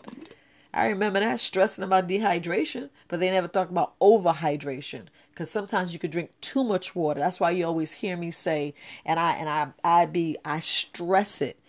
I 0.73 0.87
remember 0.87 1.19
that 1.19 1.41
stressing 1.41 1.83
about 1.83 2.07
dehydration, 2.07 2.89
but 3.09 3.19
they 3.19 3.29
never 3.29 3.49
talk 3.49 3.69
about 3.69 3.99
overhydration 3.99 5.07
because 5.31 5.51
sometimes 5.51 5.91
you 5.91 5.99
could 5.99 6.11
drink 6.11 6.31
too 6.39 6.63
much 6.63 6.95
water. 6.95 7.19
That's 7.19 7.41
why 7.41 7.51
you 7.51 7.65
always 7.65 7.91
hear 7.91 8.15
me 8.15 8.31
say, 8.31 8.73
and 9.05 9.19
I 9.19 9.33
and 9.33 9.49
I 9.49 9.73
I 9.83 10.05
be 10.05 10.37
I 10.45 10.61
stress 10.61 11.41
it. 11.41 11.59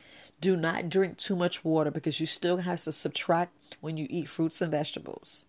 Do 0.40 0.56
not 0.56 0.88
drink 0.88 1.18
too 1.18 1.34
much 1.34 1.64
water 1.64 1.90
because 1.90 2.20
you 2.20 2.26
still 2.26 2.58
have 2.58 2.80
to 2.82 2.92
subtract 2.92 3.52
when 3.80 3.96
you 3.96 4.06
eat 4.10 4.28
fruits 4.28 4.60
and 4.60 4.70
vegetables. 4.70 5.44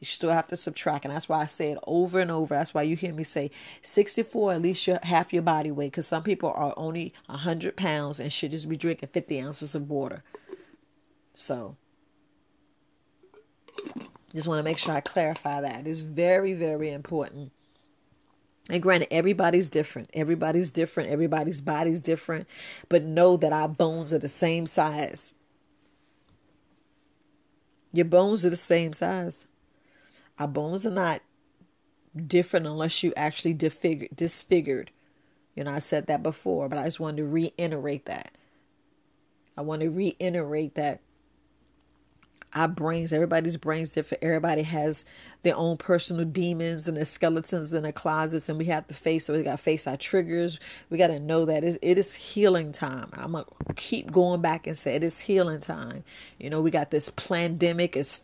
You 0.00 0.06
still 0.06 0.30
have 0.30 0.46
to 0.46 0.56
subtract, 0.56 1.04
and 1.04 1.12
that's 1.12 1.28
why 1.28 1.40
I 1.40 1.46
say 1.46 1.72
it 1.72 1.78
over 1.86 2.20
and 2.20 2.30
over. 2.30 2.54
That's 2.54 2.72
why 2.72 2.82
you 2.82 2.94
hear 2.94 3.12
me 3.12 3.24
say 3.24 3.50
64, 3.82 4.52
at 4.52 4.62
least 4.62 4.86
your, 4.86 4.98
half 5.02 5.32
your 5.32 5.42
body 5.42 5.72
weight, 5.72 5.90
because 5.90 6.06
some 6.06 6.22
people 6.22 6.52
are 6.54 6.72
only 6.76 7.12
100 7.26 7.76
pounds 7.76 8.20
and 8.20 8.32
should 8.32 8.52
just 8.52 8.68
be 8.68 8.76
drinking 8.76 9.08
50 9.08 9.40
ounces 9.40 9.74
of 9.74 9.90
water. 9.90 10.22
So, 11.32 11.76
just 14.34 14.46
want 14.46 14.60
to 14.60 14.62
make 14.62 14.78
sure 14.78 14.94
I 14.94 15.00
clarify 15.00 15.60
that. 15.62 15.86
It's 15.86 16.02
very, 16.02 16.54
very 16.54 16.90
important. 16.90 17.50
And 18.70 18.82
granted, 18.82 19.08
everybody's 19.10 19.68
different. 19.68 20.10
Everybody's 20.12 20.70
different. 20.70 21.10
Everybody's 21.10 21.60
body's 21.60 22.00
different. 22.00 22.46
But 22.88 23.02
know 23.02 23.36
that 23.38 23.52
our 23.52 23.68
bones 23.68 24.12
are 24.12 24.18
the 24.18 24.28
same 24.28 24.66
size. 24.66 25.32
Your 27.92 28.04
bones 28.04 28.44
are 28.44 28.50
the 28.50 28.56
same 28.56 28.92
size. 28.92 29.46
Our 30.38 30.48
bones 30.48 30.86
are 30.86 30.90
not 30.90 31.22
different 32.26 32.66
unless 32.66 33.02
you 33.02 33.12
actually 33.16 33.54
disfigured. 33.54 34.10
disfigured. 34.14 34.90
You 35.54 35.64
know, 35.64 35.72
I 35.72 35.80
said 35.80 36.06
that 36.06 36.22
before, 36.22 36.68
but 36.68 36.78
I 36.78 36.84
just 36.84 37.00
wanted 37.00 37.18
to 37.18 37.28
reiterate 37.28 38.04
that. 38.06 38.32
I 39.56 39.62
want 39.62 39.82
to 39.82 39.90
reiterate 39.90 40.74
that 40.76 41.00
our 42.54 42.68
brains, 42.68 43.12
everybody's 43.12 43.56
brains 43.56 43.90
different. 43.90 44.22
Everybody 44.22 44.62
has 44.62 45.04
their 45.42 45.56
own 45.56 45.76
personal 45.76 46.24
demons 46.24 46.88
and 46.88 46.96
their 46.96 47.04
skeletons 47.04 47.72
in 47.72 47.82
their 47.82 47.92
closets, 47.92 48.48
and 48.48 48.58
we 48.58 48.66
have 48.66 48.86
to 48.88 48.94
face. 48.94 49.26
So 49.26 49.34
we 49.34 49.42
got 49.42 49.52
to 49.52 49.62
face 49.62 49.86
our 49.86 49.96
triggers. 49.96 50.58
We 50.90 50.98
got 50.98 51.08
to 51.08 51.20
know 51.20 51.44
that 51.44 51.64
it 51.64 51.98
is 51.98 52.14
healing 52.14 52.72
time. 52.72 53.10
I'm 53.12 53.32
gonna 53.32 53.44
keep 53.76 54.10
going 54.10 54.40
back 54.40 54.66
and 54.66 54.76
say 54.76 54.94
it 54.94 55.04
is 55.04 55.20
healing 55.20 55.60
time. 55.60 56.04
You 56.38 56.50
know, 56.50 56.62
we 56.62 56.70
got 56.70 56.90
this 56.90 57.10
pandemic. 57.10 57.96
It's 57.96 58.22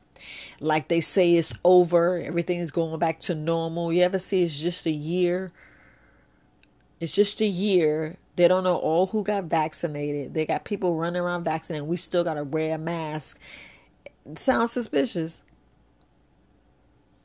like 0.61 0.89
they 0.89 1.01
say 1.01 1.35
it's 1.35 1.53
over. 1.65 2.19
Everything 2.19 2.59
is 2.59 2.71
going 2.71 2.99
back 2.99 3.21
to 3.21 3.35
normal. 3.35 3.93
You 3.93 4.03
ever 4.03 4.19
see 4.19 4.43
it's 4.43 4.59
just 4.59 4.87
a 4.87 4.91
year? 4.91 5.53
It's 7.01 7.13
just 7.13 7.41
a 7.41 7.47
year. 7.47 8.17
They 8.37 8.49
don't 8.49 8.65
know 8.65 8.77
all 8.77 9.07
who 9.07 9.23
got 9.23 9.45
vaccinated. 9.45 10.35
They 10.35 10.47
got 10.47 10.65
people 10.65 10.97
running 10.97 11.23
around 11.23 11.45
vaccinated. 11.45 11.87
We 11.87 11.97
still 11.97 12.25
got 12.25 12.35
to 12.35 12.45
wear 12.45 12.75
a 12.75 12.79
mask 12.79 13.39
sounds 14.37 14.73
suspicious. 14.73 15.43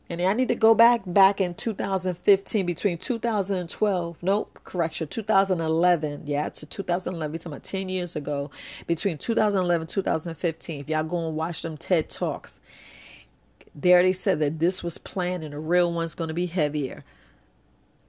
And 0.10 0.20
I 0.22 0.34
need 0.34 0.48
to 0.48 0.56
go 0.56 0.74
back 0.74 1.02
back 1.06 1.40
in 1.40 1.54
2015 1.54 2.66
between 2.66 2.98
2012. 2.98 4.18
Nope, 4.24 4.60
correction, 4.64 5.08
2011. 5.08 6.24
Yeah, 6.26 6.50
to 6.50 6.66
2011. 6.66 7.32
We 7.32 7.38
Talking 7.38 7.52
about 7.54 7.64
10 7.64 7.90
years 7.90 8.16
ago. 8.16 8.50
Between 8.88 9.20
2011 9.20 9.88
2015. 9.88 10.80
If 10.82 10.90
y'all 10.90 11.04
go 11.04 11.28
and 11.28 11.36
watch 11.38 11.62
them 11.62 11.78
TED 11.78 12.10
talks, 12.10 12.60
there 13.76 14.02
they 14.02 14.14
said 14.14 14.40
that 14.40 14.58
this 14.60 14.84
was 14.84 14.98
planned 14.98 15.44
and 15.44 15.54
the 15.54 15.60
real 15.60 15.94
one's 15.94 16.16
going 16.16 16.30
to 16.30 16.34
be 16.34 16.48
heavier. 16.48 17.04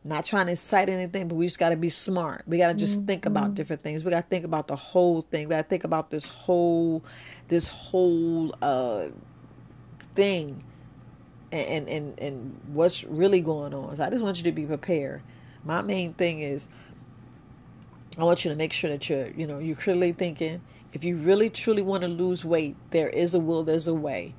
Not 0.03 0.25
trying 0.25 0.47
to 0.47 0.53
incite 0.53 0.89
anything, 0.89 1.29
but 1.29 1.35
we 1.35 1.47
just 1.47 1.59
got 1.59 1.71
to 1.71 1.77
be 1.77 1.91
smart. 1.91 2.43
We 2.47 2.57
got 2.57 2.69
to 2.69 2.75
just 2.75 2.99
mm-hmm. 2.99 3.07
think 3.07 3.27
about 3.27 3.45
mm-hmm. 3.45 3.55
different 3.55 3.83
things. 3.83 4.03
We 4.03 4.11
got 4.11 4.23
to 4.23 4.29
think 4.29 4.47
about 4.47 4.67
the 4.67 4.77
whole 4.77 5.23
thing. 5.23 5.49
We 5.49 5.51
got 5.51 5.63
to 5.63 5.69
think 5.69 5.85
about 5.85 6.11
this 6.11 6.27
whole, 6.27 7.05
this 7.49 7.69
whole 7.69 8.55
uh, 8.63 9.09
thing, 10.15 10.65
and 11.53 11.89
and 11.89 12.19
and 12.19 12.61
what's 12.69 13.05
really 13.05 13.43
going 13.43 13.75
on. 13.75 13.97
So 13.97 14.05
I 14.05 14.11
just 14.11 14.23
want 14.23 14.39
you 14.39 14.45
to 14.45 14.53
be 14.53 14.65
prepared. 14.65 15.21
My 15.65 15.83
main 15.83 16.15
thing 16.15 16.41
is, 16.41 16.71
I 18.17 18.25
want 18.25 18.45
you 18.45 18.51
to 18.51 18.57
make 18.57 18.73
sure 18.73 18.91
that 18.91 19.09
you're, 19.11 19.29
you 19.29 19.47
know, 19.47 19.59
you're 19.59 19.77
clearly 19.77 20.13
thinking. 20.13 20.63
If 20.93 21.05
you 21.05 21.17
really 21.17 21.51
truly 21.51 21.83
want 21.83 22.03
to 22.03 22.09
lose 22.09 22.45
weight, 22.45 22.77
there 22.91 23.09
is 23.09 23.35
a 23.35 23.39
will, 23.39 23.63
there's 23.63 23.87
a 23.87 23.95
way. 23.95 24.35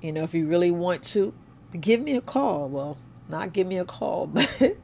You 0.00 0.12
know, 0.12 0.22
if 0.22 0.34
you 0.34 0.48
really 0.48 0.70
want 0.70 1.02
to, 1.04 1.32
give 1.78 2.00
me 2.00 2.16
a 2.16 2.20
call. 2.20 2.68
Well, 2.68 2.96
not 3.28 3.52
give 3.52 3.66
me 3.66 3.78
a 3.78 3.84
call, 3.84 4.26
but 4.28 4.76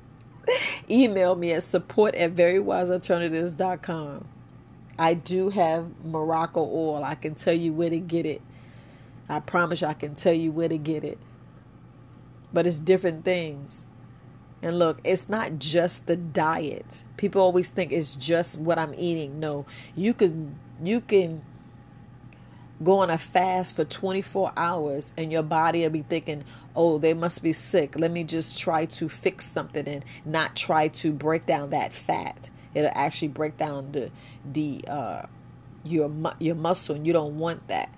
email 0.90 1.34
me 1.34 1.52
at 1.52 1.62
support 1.62 2.14
at 2.14 2.34
verywisealternatives.com. 2.34 4.28
I 4.98 5.14
do 5.14 5.50
have 5.50 6.04
Morocco 6.04 6.60
oil. 6.60 7.02
I 7.02 7.14
can 7.14 7.34
tell 7.34 7.54
you 7.54 7.72
where 7.72 7.90
to 7.90 7.98
get 7.98 8.26
it. 8.26 8.42
I 9.28 9.40
promise 9.40 9.80
you, 9.80 9.88
I 9.88 9.94
can 9.94 10.14
tell 10.14 10.34
you 10.34 10.52
where 10.52 10.68
to 10.68 10.78
get 10.78 11.02
it. 11.04 11.18
But 12.52 12.66
it's 12.66 12.78
different 12.78 13.24
things. 13.24 13.88
And 14.62 14.78
look, 14.78 15.00
it's 15.04 15.28
not 15.28 15.58
just 15.58 16.06
the 16.06 16.16
diet. 16.16 17.04
People 17.16 17.42
always 17.42 17.68
think 17.68 17.92
it's 17.92 18.16
just 18.16 18.58
what 18.58 18.78
I'm 18.78 18.94
eating. 18.94 19.40
No, 19.40 19.66
you 19.94 20.14
could 20.14 20.54
you 20.82 21.00
can 21.00 21.42
go 22.82 22.98
on 22.98 23.10
a 23.10 23.18
fast 23.18 23.76
for 23.76 23.84
24 23.84 24.52
hours 24.56 25.12
and 25.16 25.30
your 25.30 25.42
body 25.42 25.82
will 25.82 25.90
be 25.90 26.02
thinking, 26.02 26.44
oh, 26.74 26.98
they 26.98 27.14
must 27.14 27.42
be 27.42 27.52
sick. 27.52 27.98
Let 27.98 28.10
me 28.10 28.24
just 28.24 28.58
try 28.58 28.86
to 28.86 29.08
fix 29.08 29.46
something 29.46 29.86
and 29.86 30.04
not 30.24 30.56
try 30.56 30.88
to 30.88 31.12
break 31.12 31.46
down 31.46 31.70
that 31.70 31.92
fat. 31.92 32.50
It'll 32.74 32.90
actually 32.94 33.28
break 33.28 33.56
down 33.56 33.92
the 33.92 34.10
the 34.52 34.84
uh, 34.88 35.26
your 35.84 36.10
your 36.40 36.56
muscle, 36.56 36.96
and 36.96 37.06
you 37.06 37.12
don't 37.12 37.38
want 37.38 37.68
that. 37.68 37.90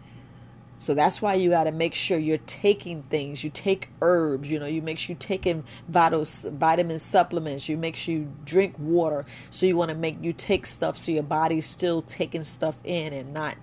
So 0.79 0.93
that's 0.93 1.23
why 1.23 1.35
you 1.35 1.49
got 1.49 1.65
to 1.65 1.73
make 1.73 1.95
sure 1.95 2.19
you're 2.19 2.37
taking 2.39 3.03
things. 3.05 3.43
You 3.43 3.49
take 3.49 3.89
herbs, 4.03 4.51
you 4.51 4.59
know, 4.59 4.67
you 4.67 4.83
make 4.83 4.99
sure 4.99 5.15
you're 5.15 5.19
taking 5.19 5.65
vital 5.89 6.27
vitamin 6.53 6.99
supplements. 6.99 7.67
You 7.67 7.79
make 7.79 7.97
sure 7.97 8.15
you 8.15 8.33
drink 8.45 8.75
water. 8.79 9.25
So 9.49 9.65
you 9.65 9.75
want 9.75 9.91
to 9.91 9.97
make 9.97 10.23
you 10.23 10.35
take 10.35 10.67
stuff 10.67 10.99
so 10.99 11.13
your 11.13 11.23
body's 11.23 11.65
still 11.65 12.03
taking 12.03 12.45
stuff 12.45 12.79
in 12.85 13.15
and 13.15 13.33
not 13.33 13.57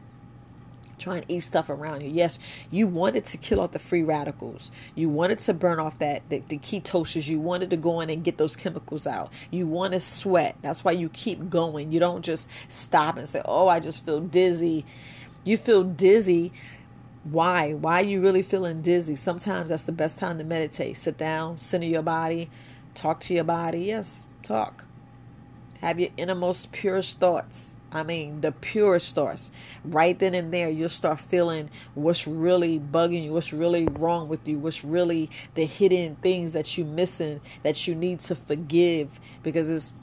trying 1.04 1.22
to 1.22 1.34
eat 1.34 1.42
stuff 1.42 1.70
around 1.70 2.02
you. 2.02 2.10
Yes, 2.10 2.40
you 2.72 2.88
wanted 2.88 3.26
to 3.26 3.38
kill 3.38 3.60
off 3.60 3.72
the 3.72 3.80
free 3.80 4.04
radicals. 4.04 4.72
You 4.96 5.10
wanted 5.10 5.40
to 5.40 5.54
burn 5.54 5.80
off 5.80 6.00
that 6.00 6.28
the, 6.30 6.42
the 6.48 6.58
ketosis. 6.58 7.28
You 7.28 7.40
wanted 7.40 7.70
to 7.72 7.78
go 7.78 8.00
in 8.00 8.10
and 8.10 8.24
get 8.24 8.38
those 8.38 8.56
chemicals 8.56 9.06
out. 9.06 9.32
You 9.52 9.68
want 9.68 9.94
to 9.94 10.00
sweat. 10.00 10.56
That's 10.62 10.84
why 10.84 10.92
you 10.94 11.10
keep 11.10 11.50
going. 11.50 11.92
You 11.92 12.00
don't 12.00 12.24
just 12.24 12.50
stop 12.70 13.18
and 13.18 13.28
say, 13.28 13.42
"Oh, 13.46 13.68
I 13.68 13.80
just 13.80 14.06
feel 14.06 14.22
dizzy." 14.22 14.86
You 15.44 15.58
feel 15.58 15.84
dizzy. 15.84 16.54
Why? 17.26 17.74
Why 17.74 18.02
are 18.02 18.06
you 18.06 18.22
really 18.22 18.42
feeling 18.42 18.82
dizzy? 18.82 19.16
Sometimes 19.16 19.70
that's 19.70 19.84
the 19.84 19.92
best 19.92 20.20
time 20.20 20.38
to 20.38 20.44
meditate. 20.44 20.98
Sit 20.98 21.18
down, 21.18 21.58
center 21.58 21.86
your 21.86 22.02
body, 22.02 22.50
talk 22.96 23.20
to 23.22 23.34
your 23.34 23.44
body. 23.44 23.86
Yes, 23.86 24.26
talk. 24.42 24.86
Have 25.82 26.00
your 26.00 26.10
innermost 26.16 26.72
purest 26.72 27.20
thoughts 27.20 27.76
I 27.94 28.04
mean, 28.04 28.42
the 28.42 28.52
purest 28.52 29.16
thoughts. 29.16 29.52
Right 29.86 30.18
then 30.18 30.34
and 30.34 30.54
there, 30.54 30.70
you'll 30.70 30.90
start 30.90 31.20
feeling 31.20 31.70
what's 31.94 32.28
really 32.28 32.80
bugging 32.80 33.24
you, 33.24 33.34
what's 33.34 33.54
really 33.54 33.86
wrong 33.86 34.28
with 34.28 34.48
you, 34.48 34.58
what's 34.58 34.84
really 34.84 35.30
the 35.54 35.66
hidden 35.66 36.16
things 36.16 36.54
that 36.54 36.78
you're 36.78 36.88
missing 36.88 37.40
that 37.62 37.88
you 37.88 37.96
need 37.96 38.20
to 38.22 38.36
forgive 38.36 39.20
because 39.44 39.70
it's 39.70 39.94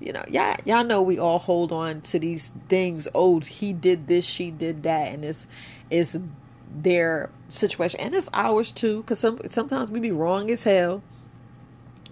you 0.00 0.12
know, 0.12 0.24
y'all, 0.28 0.56
y'all 0.64 0.84
know 0.84 1.00
we 1.00 1.18
all 1.18 1.38
hold 1.38 1.72
on 1.72 2.00
to 2.02 2.18
these 2.18 2.52
things. 2.68 3.06
Oh, 3.14 3.40
he 3.40 3.72
did 3.72 4.08
this, 4.08 4.24
she 4.24 4.50
did 4.50 4.82
that, 4.82 5.12
and 5.12 5.24
it's 5.24 5.46
it's 5.88 6.16
their 6.74 7.30
situation, 7.48 8.00
and 8.00 8.14
it's 8.14 8.28
ours 8.34 8.70
too. 8.72 9.02
Because 9.02 9.20
some 9.20 9.38
sometimes 9.48 9.90
we 9.90 10.00
be 10.00 10.10
wrong 10.10 10.50
as 10.50 10.64
hell. 10.64 11.02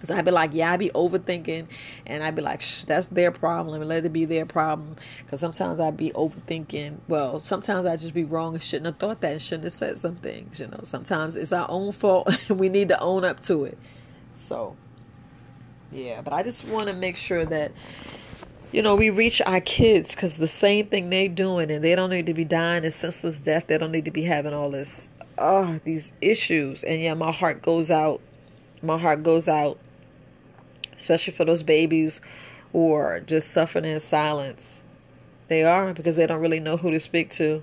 Cause 0.03 0.11
I'd 0.11 0.25
be 0.25 0.33
like, 0.33 0.51
yeah, 0.53 0.73
I'd 0.73 0.81
be 0.81 0.91
overthinking, 0.91 1.69
and 2.09 2.25
I'd 2.25 2.35
be 2.35 2.43
like, 2.43 2.61
that's 2.88 3.07
their 3.07 3.31
problem, 3.31 3.81
let 3.83 4.05
it 4.05 4.12
be 4.12 4.25
their 4.25 4.45
problem. 4.45 4.97
Cause 5.29 5.38
sometimes 5.38 5.79
I'd 5.79 5.97
be 5.97 6.11
overthinking. 6.11 6.99
Well, 7.07 7.38
sometimes 7.38 7.87
I 7.87 7.97
just 7.97 8.12
be 8.12 8.25
wrong 8.25 8.55
and 8.55 8.62
shouldn't 8.62 8.87
have 8.87 8.97
thought 8.97 9.21
that, 9.21 9.31
and 9.31 9.41
shouldn't 9.41 9.62
have 9.62 9.75
said 9.75 9.99
some 9.99 10.17
things. 10.17 10.59
You 10.59 10.67
know, 10.67 10.81
sometimes 10.83 11.37
it's 11.37 11.53
our 11.53 11.71
own 11.71 11.93
fault, 11.93 12.37
and 12.49 12.59
we 12.59 12.69
need 12.69 12.88
to 12.88 13.01
own 13.01 13.25
up 13.25 13.38
to 13.43 13.62
it. 13.62 13.79
So, 14.35 14.77
yeah, 15.93 16.21
but 16.21 16.33
I 16.33 16.43
just 16.43 16.67
want 16.67 16.88
to 16.88 16.97
make 16.97 17.17
sure 17.17 17.45
that 17.45 17.71
you 18.73 18.83
know 18.83 18.97
we 18.97 19.09
reach 19.09 19.41
our 19.43 19.61
kids 19.61 20.17
because 20.17 20.37
the 20.37 20.49
same 20.49 20.88
thing 20.88 21.11
they 21.11 21.29
doing, 21.29 21.71
and 21.71 21.85
they 21.85 21.95
don't 21.95 22.11
need 22.11 22.27
to 22.27 22.35
be 22.35 22.45
dying 22.45 22.85
a 22.85 22.91
senseless 22.91 23.38
death. 23.38 23.69
They 23.69 23.79
don't 23.79 23.93
need 23.93 24.07
to 24.07 24.11
be 24.11 24.23
having 24.23 24.53
all 24.53 24.71
this, 24.71 25.11
oh, 25.38 25.79
these 25.85 26.12
issues. 26.21 26.83
And 26.83 27.01
yeah, 27.01 27.15
my 27.15 27.31
heart 27.31 27.62
goes 27.62 27.88
out. 27.88 28.21
My 28.83 28.99
heart 28.99 29.23
goes 29.23 29.47
out 29.47 29.79
especially 31.03 31.33
for 31.33 31.45
those 31.45 31.62
babies 31.62 32.21
who 32.71 32.93
are 32.93 33.21
just 33.21 33.51
suffering 33.51 33.85
in 33.85 34.01
silence. 34.01 34.83
They 35.49 35.65
are 35.65 35.93
because 35.93 36.17
they 36.17 36.27
don't 36.27 36.41
really 36.41 36.61
know 36.61 36.77
who 36.77 36.91
to 36.91 37.01
speak 37.01 37.29
to. 37.31 37.62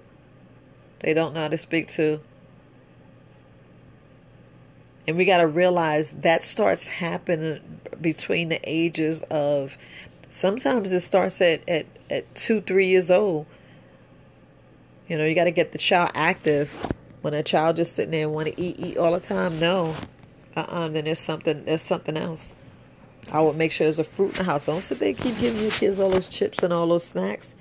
They 0.99 1.13
don't 1.13 1.33
know 1.33 1.41
how 1.41 1.47
to 1.47 1.57
speak 1.57 1.87
to. 1.89 2.19
And 5.07 5.17
we 5.17 5.25
got 5.25 5.37
to 5.37 5.47
realize 5.47 6.11
that 6.11 6.43
starts 6.43 6.87
happening 6.87 7.79
between 7.99 8.49
the 8.49 8.59
ages 8.63 9.23
of 9.31 9.77
sometimes 10.29 10.91
it 10.91 10.99
starts 10.99 11.41
at, 11.41 11.67
at, 11.67 11.87
at 12.09 12.35
two, 12.35 12.61
three 12.61 12.87
years 12.87 13.09
old. 13.09 13.47
You 15.07 15.17
know, 15.17 15.25
you 15.25 15.33
got 15.33 15.45
to 15.45 15.51
get 15.51 15.71
the 15.71 15.79
child 15.79 16.11
active. 16.13 16.93
When 17.21 17.33
a 17.33 17.41
child 17.41 17.77
just 17.77 17.95
sitting 17.95 18.11
there 18.11 18.25
and 18.25 18.33
want 18.33 18.49
to 18.49 18.61
eat, 18.61 18.79
eat 18.79 18.97
all 18.97 19.13
the 19.13 19.19
time, 19.19 19.59
no. 19.59 19.95
Uh-uh, 20.55 20.89
then 20.89 21.05
there's 21.05 21.19
something, 21.19 21.65
there's 21.65 21.81
something 21.81 22.15
else. 22.15 22.53
I 23.31 23.41
would 23.41 23.55
make 23.55 23.71
sure 23.71 23.85
there's 23.85 23.99
a 23.99 24.03
fruit 24.03 24.31
in 24.31 24.37
the 24.37 24.43
house. 24.43 24.65
Don't 24.65 24.83
sit 24.83 24.99
there 24.99 25.13
keep 25.13 25.37
giving 25.37 25.61
your 25.61 25.71
kids 25.71 25.99
all 25.99 26.09
those 26.09 26.27
chips 26.27 26.63
and 26.63 26.73
all 26.73 26.87
those 26.87 27.05
snacks. 27.05 27.55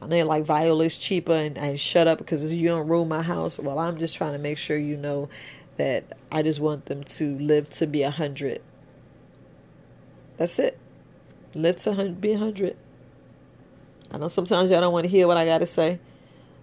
I 0.00 0.06
know 0.06 0.26
like 0.26 0.44
Viola's 0.44 0.98
cheaper 0.98 1.32
and, 1.32 1.56
and 1.56 1.78
shut 1.80 2.06
up 2.06 2.18
because 2.18 2.52
you 2.52 2.68
don't 2.68 2.88
rule 2.88 3.04
my 3.04 3.22
house. 3.22 3.58
Well, 3.58 3.78
I'm 3.78 3.98
just 3.98 4.14
trying 4.14 4.32
to 4.32 4.38
make 4.38 4.58
sure 4.58 4.76
you 4.76 4.96
know 4.96 5.28
that 5.76 6.16
I 6.30 6.42
just 6.42 6.60
want 6.60 6.86
them 6.86 7.04
to 7.04 7.38
live 7.38 7.70
to 7.70 7.86
be 7.86 8.02
a 8.02 8.10
hundred. 8.10 8.62
That's 10.36 10.58
it. 10.58 10.78
Live 11.54 11.76
to 11.76 12.08
be 12.08 12.32
a 12.32 12.38
hundred. 12.38 12.76
I 14.10 14.18
know 14.18 14.28
sometimes 14.28 14.70
y'all 14.70 14.80
don't 14.80 14.92
want 14.92 15.04
to 15.04 15.10
hear 15.10 15.26
what 15.26 15.36
I 15.36 15.44
got 15.44 15.58
to 15.58 15.66
say, 15.66 15.98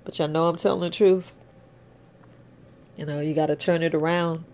but 0.06 0.18
y'all 0.18 0.28
know 0.28 0.48
I'm 0.48 0.56
telling 0.56 0.82
the 0.82 0.90
truth. 0.90 1.34
You 2.96 3.06
know, 3.06 3.20
you 3.20 3.34
got 3.34 3.48
to 3.48 3.56
turn 3.56 3.82
it 3.84 3.96
around. 3.96 4.46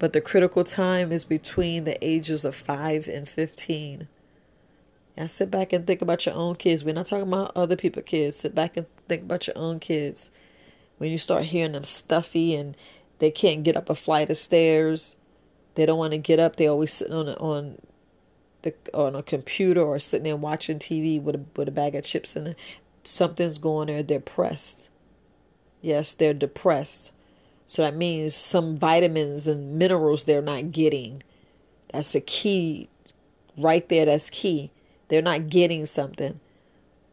But 0.00 0.14
the 0.14 0.22
critical 0.22 0.64
time 0.64 1.12
is 1.12 1.24
between 1.24 1.84
the 1.84 2.02
ages 2.02 2.46
of 2.46 2.56
5 2.56 3.06
and 3.06 3.28
15. 3.28 4.08
Now 5.16 5.26
sit 5.26 5.50
back 5.50 5.74
and 5.74 5.86
think 5.86 6.00
about 6.00 6.24
your 6.24 6.34
own 6.34 6.56
kids. 6.56 6.82
We're 6.82 6.94
not 6.94 7.06
talking 7.06 7.28
about 7.28 7.52
other 7.54 7.76
people's 7.76 8.06
kids. 8.06 8.38
Sit 8.38 8.54
back 8.54 8.78
and 8.78 8.86
think 9.08 9.24
about 9.24 9.46
your 9.46 9.58
own 9.58 9.78
kids. 9.78 10.30
When 10.96 11.10
you 11.10 11.18
start 11.18 11.44
hearing 11.44 11.72
them 11.72 11.84
stuffy 11.84 12.54
and 12.54 12.78
they 13.18 13.30
can't 13.30 13.62
get 13.62 13.76
up 13.76 13.90
a 13.90 13.94
flight 13.94 14.30
of 14.30 14.38
stairs, 14.38 15.16
they 15.74 15.84
don't 15.84 15.98
want 15.98 16.12
to 16.12 16.18
get 16.18 16.40
up. 16.40 16.56
They're 16.56 16.70
always 16.70 16.94
sitting 16.94 17.12
on 17.12 17.28
on 17.28 17.76
the 18.62 18.72
on 18.94 19.14
a 19.14 19.22
computer 19.22 19.82
or 19.82 19.98
sitting 19.98 20.24
there 20.24 20.36
watching 20.36 20.78
TV 20.78 21.22
with 21.22 21.34
a 21.34 21.44
with 21.56 21.68
a 21.68 21.72
bag 21.72 21.94
of 21.94 22.04
chips 22.04 22.34
and 22.34 22.56
something's 23.04 23.58
going 23.58 23.88
there. 23.88 24.02
They're 24.02 24.18
pressed. 24.18 24.88
Yes, 25.82 26.14
they're 26.14 26.32
depressed. 26.32 27.12
So 27.70 27.82
that 27.82 27.94
means 27.94 28.34
some 28.34 28.76
vitamins 28.76 29.46
and 29.46 29.78
minerals 29.78 30.24
they're 30.24 30.42
not 30.42 30.72
getting. 30.72 31.22
That's 31.92 32.16
a 32.16 32.20
key 32.20 32.88
right 33.56 33.88
there. 33.88 34.06
That's 34.06 34.28
key. 34.28 34.72
They're 35.06 35.22
not 35.22 35.48
getting 35.50 35.86
something. 35.86 36.40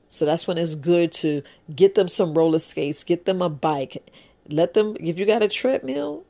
So 0.08 0.26
that's 0.26 0.48
when 0.48 0.58
it's 0.58 0.74
good 0.74 1.12
to 1.12 1.44
get 1.76 1.94
them 1.94 2.08
some 2.08 2.34
roller 2.34 2.58
skates, 2.58 3.04
get 3.04 3.26
them 3.26 3.40
a 3.40 3.50
bike, 3.50 4.12
let 4.50 4.74
them, 4.74 4.98
if 5.00 5.20
you 5.20 5.28
got 5.28 5.44
a 5.44 5.48
treadmill, 5.48 6.24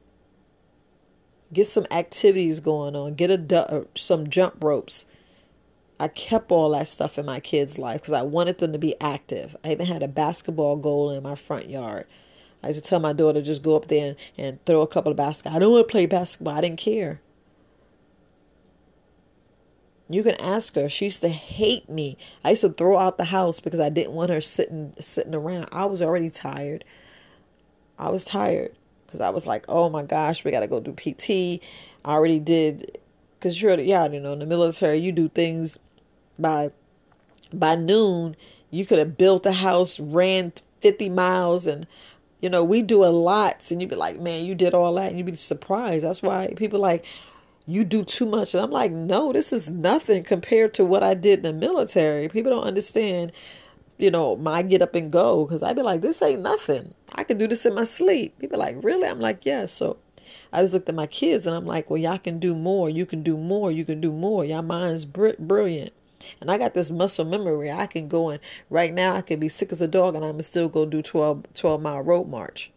get 1.53 1.67
some 1.67 1.85
activities 1.89 2.59
going 2.59 2.97
on, 2.97 3.13
get 3.13 3.31
a 3.31 3.71
uh, 3.71 3.85
some 3.95 4.29
jump 4.29 4.61
ropes. 4.61 5.05
I 6.01 6.09
kept 6.09 6.51
all 6.51 6.71
that 6.71 6.89
stuff 6.89 7.17
in 7.17 7.25
my 7.25 7.39
kids' 7.39 7.79
life 7.79 8.01
because 8.01 8.13
I 8.13 8.23
wanted 8.23 8.57
them 8.57 8.73
to 8.73 8.77
be 8.77 8.99
active. 8.99 9.55
I 9.63 9.71
even 9.71 9.85
had 9.85 10.03
a 10.03 10.09
basketball 10.09 10.75
goal 10.75 11.11
in 11.11 11.23
my 11.23 11.35
front 11.35 11.69
yard. 11.69 12.07
I 12.63 12.67
used 12.67 12.83
to 12.83 12.89
tell 12.89 12.99
my 12.99 13.13
daughter 13.13 13.41
just 13.41 13.63
go 13.63 13.75
up 13.75 13.87
there 13.87 14.09
and, 14.09 14.17
and 14.37 14.65
throw 14.65 14.81
a 14.81 14.87
couple 14.87 15.11
of 15.11 15.17
baskets. 15.17 15.55
I 15.55 15.59
don't 15.59 15.71
want 15.71 15.87
to 15.87 15.91
play 15.91 16.05
basketball. 16.05 16.55
I 16.55 16.61
didn't 16.61 16.79
care. 16.79 17.21
You 20.09 20.23
can 20.23 20.39
ask 20.41 20.75
her. 20.75 20.87
She 20.87 21.05
used 21.05 21.21
to 21.21 21.29
hate 21.29 21.89
me. 21.89 22.17
I 22.43 22.51
used 22.51 22.61
to 22.61 22.69
throw 22.69 22.97
out 22.97 23.17
the 23.17 23.25
house 23.25 23.59
because 23.59 23.79
I 23.79 23.89
didn't 23.89 24.13
want 24.13 24.31
her 24.31 24.41
sitting 24.41 24.93
sitting 24.99 25.35
around. 25.35 25.67
I 25.71 25.85
was 25.85 26.01
already 26.01 26.29
tired. 26.29 26.85
I 27.99 28.09
was 28.09 28.23
tired 28.23 28.73
because 29.05 29.21
I 29.21 29.29
was 29.29 29.45
like, 29.45 29.65
oh 29.67 29.89
my 29.89 30.03
gosh, 30.03 30.43
we 30.43 30.51
got 30.51 30.61
to 30.61 30.67
go 30.67 30.79
do 30.79 30.93
PT. 30.93 31.61
I 32.05 32.13
already 32.13 32.39
did 32.39 32.99
because 33.37 33.61
you're 33.61 33.79
yeah, 33.79 34.07
you 34.07 34.19
know, 34.19 34.33
in 34.33 34.39
the 34.39 34.45
military, 34.45 34.97
you 34.97 35.11
do 35.11 35.27
things 35.29 35.77
by 36.39 36.71
by 37.53 37.75
noon. 37.75 38.35
You 38.69 38.85
could 38.85 38.99
have 38.99 39.17
built 39.17 39.45
a 39.45 39.53
house, 39.53 39.99
ran 39.99 40.53
50 40.81 41.09
miles, 41.09 41.65
and 41.65 41.87
you 42.41 42.49
know, 42.49 42.63
we 42.63 42.81
do 42.81 43.03
a 43.03 43.07
lot, 43.07 43.69
and 43.71 43.81
you'd 43.81 43.89
be 43.89 43.95
like, 43.95 44.19
man, 44.19 44.45
you 44.45 44.55
did 44.55 44.73
all 44.73 44.93
that, 44.95 45.09
and 45.09 45.17
you'd 45.17 45.25
be 45.25 45.35
surprised. 45.35 46.05
That's 46.05 46.21
why 46.21 46.53
people 46.55 46.79
like, 46.79 47.05
you 47.67 47.83
do 47.83 48.03
too 48.03 48.25
much. 48.25 48.53
And 48.53 48.63
I'm 48.63 48.71
like, 48.71 48.91
no, 48.91 49.33
this 49.33 49.51
is 49.51 49.69
nothing 49.69 50.23
compared 50.23 50.73
to 50.75 50.85
what 50.85 51.03
I 51.03 51.13
did 51.13 51.39
in 51.39 51.43
the 51.43 51.53
military. 51.53 52.29
People 52.29 52.51
don't 52.51 52.63
understand, 52.63 53.33
you 53.97 54.09
know, 54.09 54.37
my 54.37 54.61
get 54.61 54.81
up 54.81 54.95
and 54.95 55.11
go 55.11 55.45
because 55.45 55.61
I'd 55.61 55.75
be 55.75 55.81
like, 55.81 56.01
this 56.01 56.21
ain't 56.21 56.41
nothing. 56.41 56.93
I 57.13 57.25
could 57.25 57.37
do 57.37 57.47
this 57.47 57.65
in 57.65 57.75
my 57.75 57.83
sleep. 57.83 58.39
People 58.39 58.57
like, 58.57 58.77
really? 58.81 59.07
I'm 59.07 59.19
like, 59.19 59.45
yeah. 59.45 59.65
So 59.65 59.97
I 60.53 60.61
just 60.61 60.73
looked 60.73 60.87
at 60.87 60.95
my 60.95 61.07
kids 61.07 61.45
and 61.45 61.55
I'm 61.55 61.65
like, 61.65 61.89
well, 61.89 61.99
y'all 61.99 62.17
can 62.17 62.39
do 62.39 62.55
more. 62.55 62.89
You 62.89 63.05
can 63.05 63.21
do 63.21 63.37
more. 63.37 63.69
You 63.69 63.83
can 63.83 63.99
do 63.99 64.13
more. 64.13 64.45
Y'all 64.45 64.61
mind's 64.61 65.03
br- 65.03 65.31
brilliant. 65.37 65.91
And 66.41 66.49
I 66.49 66.57
got 66.57 66.73
this 66.73 66.91
muscle 66.91 67.25
memory. 67.25 67.71
I 67.71 67.85
can 67.85 68.07
go 68.07 68.29
and 68.29 68.39
right 68.69 68.93
now 68.93 69.15
I 69.15 69.21
can 69.21 69.39
be 69.39 69.47
sick 69.47 69.71
as 69.71 69.81
a 69.81 69.87
dog 69.87 70.15
and 70.15 70.25
I'm 70.25 70.41
still 70.41 70.69
go 70.69 70.85
do 70.85 71.01
12, 71.01 71.53
12 71.53 71.81
mile 71.81 72.01
road 72.01 72.27
march. 72.27 72.71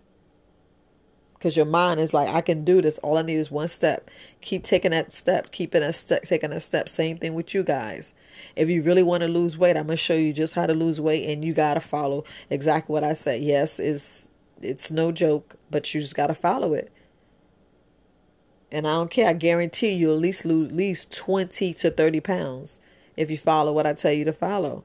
Because 1.41 1.57
your 1.57 1.65
mind 1.65 2.01
is 2.01 2.13
like, 2.13 2.29
I 2.29 2.43
can 2.43 2.65
do 2.65 2.83
this. 2.83 2.99
All 2.99 3.17
I 3.17 3.23
need 3.23 3.37
is 3.37 3.51
one 3.51 3.69
step. 3.69 4.11
Keep 4.43 4.63
taking 4.63 4.91
that 4.91 5.11
step, 5.11 5.51
keeping 5.53 5.81
that 5.81 5.95
step, 5.95 6.25
taking 6.25 6.51
that 6.51 6.61
step. 6.61 6.87
Same 6.87 7.17
thing 7.17 7.33
with 7.33 7.55
you 7.55 7.63
guys. 7.63 8.13
If 8.57 8.69
you 8.69 8.83
really 8.83 9.03
want 9.03 9.23
to 9.23 9.29
lose 9.29 9.57
weight, 9.57 9.79
I'm 9.79 9.87
gonna 9.87 9.97
show 9.97 10.15
you 10.15 10.35
just 10.35 10.55
how 10.55 10.67
to 10.67 10.75
lose 10.75 11.01
weight, 11.01 11.27
and 11.27 11.43
you 11.43 11.55
gotta 11.55 11.81
follow 11.81 12.25
exactly 12.51 12.93
what 12.93 13.05
I 13.05 13.15
say. 13.15 13.39
Yes, 13.39 13.79
it's 13.79 14.29
it's 14.61 14.91
no 14.91 15.13
joke, 15.13 15.57
but 15.71 15.95
you 15.95 16.03
just 16.03 16.15
gotta 16.15 16.35
follow 16.35 16.75
it. 16.75 16.93
And 18.71 18.87
I 18.87 18.91
don't 18.97 19.11
care. 19.11 19.29
I 19.29 19.33
guarantee 19.33 19.93
you 19.93 20.13
at 20.13 20.19
least 20.19 20.45
lose 20.45 20.69
at 20.69 20.77
least 20.77 21.17
twenty 21.17 21.73
to 21.75 21.91
thirty 21.91 22.21
pounds 22.21 22.81
if 23.21 23.31
you 23.31 23.37
follow 23.37 23.71
what 23.71 23.87
I 23.87 23.93
tell 23.93 24.13
you 24.13 24.25
to 24.25 24.33
follow. 24.33 24.83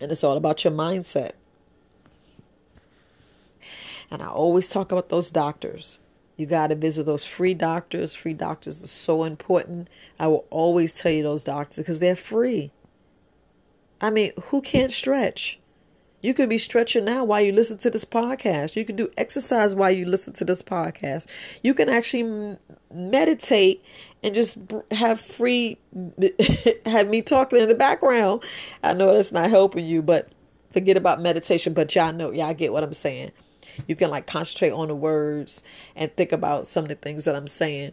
And 0.00 0.10
it's 0.10 0.24
all 0.24 0.36
about 0.36 0.64
your 0.64 0.72
mindset. 0.72 1.32
And 4.10 4.20
I 4.20 4.26
always 4.26 4.68
talk 4.68 4.90
about 4.90 5.08
those 5.08 5.30
doctors. 5.30 6.00
You 6.36 6.44
got 6.44 6.66
to 6.68 6.74
visit 6.74 7.06
those 7.06 7.24
free 7.24 7.54
doctors. 7.54 8.16
Free 8.16 8.34
doctors 8.34 8.82
are 8.82 8.88
so 8.88 9.22
important. 9.22 9.88
I 10.18 10.26
will 10.26 10.44
always 10.50 10.92
tell 10.92 11.12
you 11.12 11.22
those 11.22 11.44
doctors 11.44 11.76
because 11.78 12.00
they're 12.00 12.16
free. 12.16 12.72
I 14.00 14.10
mean, 14.10 14.32
who 14.46 14.60
can't 14.60 14.92
stretch? 14.92 15.60
You 16.22 16.34
could 16.34 16.48
be 16.48 16.58
stretching 16.58 17.04
now 17.04 17.24
while 17.24 17.40
you 17.40 17.52
listen 17.52 17.78
to 17.78 17.90
this 17.90 18.04
podcast. 18.04 18.74
You 18.74 18.84
can 18.84 18.96
do 18.96 19.10
exercise 19.16 19.74
while 19.74 19.90
you 19.90 20.06
listen 20.06 20.32
to 20.34 20.44
this 20.44 20.62
podcast. 20.62 21.26
You 21.62 21.74
can 21.74 21.88
actually 21.88 22.56
meditate 22.92 23.84
and 24.22 24.34
just 24.34 24.58
have 24.90 25.20
free 25.20 25.78
have 26.86 27.08
me 27.08 27.22
talking 27.22 27.60
in 27.60 27.68
the 27.68 27.74
background. 27.74 28.42
I 28.82 28.94
know 28.94 29.14
that's 29.14 29.32
not 29.32 29.50
helping 29.50 29.84
you, 29.84 30.02
but 30.02 30.30
forget 30.72 30.96
about 30.96 31.20
meditation. 31.20 31.74
But 31.74 31.94
y'all 31.94 32.12
know, 32.12 32.32
y'all 32.32 32.54
get 32.54 32.72
what 32.72 32.82
I'm 32.82 32.92
saying. 32.94 33.32
You 33.86 33.94
can 33.94 34.10
like 34.10 34.26
concentrate 34.26 34.70
on 34.70 34.88
the 34.88 34.96
words 34.96 35.62
and 35.94 36.14
think 36.16 36.32
about 36.32 36.66
some 36.66 36.84
of 36.84 36.88
the 36.88 36.94
things 36.94 37.24
that 37.24 37.36
I'm 37.36 37.46
saying. 37.46 37.92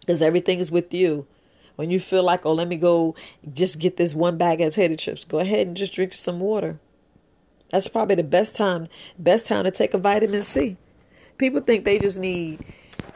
Because 0.00 0.20
everything 0.20 0.58
is 0.58 0.70
with 0.70 0.92
you. 0.92 1.28
When 1.76 1.90
you 1.90 2.00
feel 2.00 2.22
like, 2.22 2.44
oh, 2.44 2.52
let 2.52 2.68
me 2.68 2.76
go 2.76 3.14
just 3.52 3.78
get 3.78 3.96
this 3.96 4.14
one 4.14 4.36
bag 4.36 4.60
of 4.60 4.70
potato 4.70 4.96
chips, 4.96 5.24
go 5.24 5.38
ahead 5.38 5.66
and 5.66 5.76
just 5.76 5.94
drink 5.94 6.14
some 6.14 6.40
water. 6.40 6.78
That's 7.70 7.88
probably 7.88 8.16
the 8.16 8.24
best 8.24 8.54
time, 8.54 8.88
best 9.18 9.46
time 9.46 9.64
to 9.64 9.70
take 9.70 9.94
a 9.94 9.98
vitamin 9.98 10.42
C. 10.42 10.76
People 11.38 11.60
think 11.60 11.84
they 11.84 11.98
just 11.98 12.18
need 12.18 12.60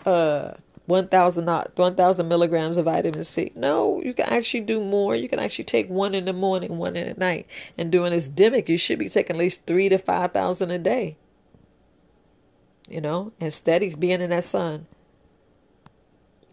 uh 0.05 0.55
1,000 0.87 1.47
1, 1.75 2.29
milligrams 2.29 2.77
of 2.77 2.85
vitamin 2.85 3.25
C. 3.25 3.51
No, 3.55 4.01
you 4.03 4.14
can 4.14 4.27
actually 4.27 4.61
do 4.61 4.81
more. 4.81 5.16
You 5.16 5.29
can 5.29 5.40
actually 5.40 5.64
take 5.64 5.90
one 5.90 6.14
in 6.14 6.25
the 6.27 6.33
morning, 6.33 6.79
one 6.79 6.97
in 6.97 7.09
the 7.09 7.14
night. 7.19 7.47
And 7.77 7.90
during 7.90 8.12
this 8.12 8.31
demic, 8.31 8.69
you 8.69 8.79
should 8.79 8.99
be 8.99 9.09
taking 9.09 9.37
at 9.37 9.40
least 9.40 9.66
three 9.66 9.88
to 9.88 9.99
5,000 9.99 10.71
a 10.71 10.79
day. 10.79 11.16
You 12.88 13.01
know, 13.01 13.33
and 13.40 13.53
steady 13.53 13.92
being 13.97 14.21
in 14.21 14.31
that 14.31 14.45
sun. 14.45 14.87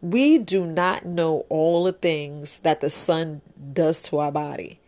We 0.04 0.38
do 0.38 0.66
not 0.66 1.06
know 1.06 1.46
all 1.48 1.86
the 1.86 1.94
things 1.94 2.60
that 2.60 2.82
the 2.82 2.90
sun 2.90 3.42
does 3.72 4.02
to 4.04 4.18
our 4.18 4.34
body. 4.34 4.82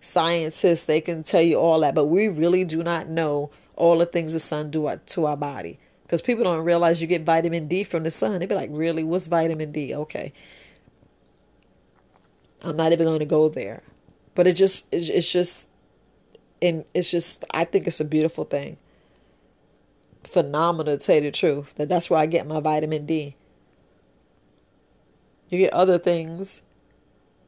Scientists, 0.00 0.84
they 0.84 1.00
can 1.00 1.24
tell 1.24 1.42
you 1.42 1.56
all 1.56 1.80
that, 1.80 1.96
but 1.96 2.04
we 2.04 2.28
really 2.28 2.64
do 2.64 2.84
not 2.84 3.08
know 3.08 3.50
all 3.74 3.98
the 3.98 4.06
things 4.06 4.32
the 4.32 4.38
sun 4.38 4.70
do 4.70 4.88
to 5.06 5.26
our 5.26 5.36
body 5.36 5.80
because 6.04 6.22
people 6.22 6.44
don't 6.44 6.64
realize 6.64 7.00
you 7.00 7.08
get 7.08 7.24
vitamin 7.24 7.66
D 7.66 7.82
from 7.82 8.04
the 8.04 8.12
sun. 8.12 8.38
They 8.38 8.46
be 8.46 8.54
like, 8.54 8.70
really? 8.72 9.02
What's 9.02 9.26
vitamin 9.26 9.72
D? 9.72 9.92
Okay. 9.92 10.32
I'm 12.62 12.76
not 12.76 12.92
even 12.92 13.06
going 13.06 13.18
to 13.18 13.24
go 13.24 13.48
there. 13.48 13.82
But 14.36 14.46
it 14.46 14.52
just, 14.52 14.86
it's 14.92 15.32
just, 15.32 15.66
and 16.62 16.84
it's 16.94 17.10
just, 17.10 17.44
I 17.50 17.64
think 17.64 17.88
it's 17.88 17.98
a 17.98 18.04
beautiful 18.04 18.44
thing. 18.44 18.76
Phenomenal 20.22 20.96
to 20.96 21.04
tell 21.04 21.16
you 21.16 21.22
the 21.22 21.32
truth. 21.32 21.74
That 21.74 21.88
that's 21.88 22.08
where 22.08 22.20
I 22.20 22.26
get 22.26 22.46
my 22.46 22.60
vitamin 22.60 23.04
D. 23.04 23.34
You 25.54 25.60
get 25.60 25.72
other 25.72 25.98
things, 25.98 26.62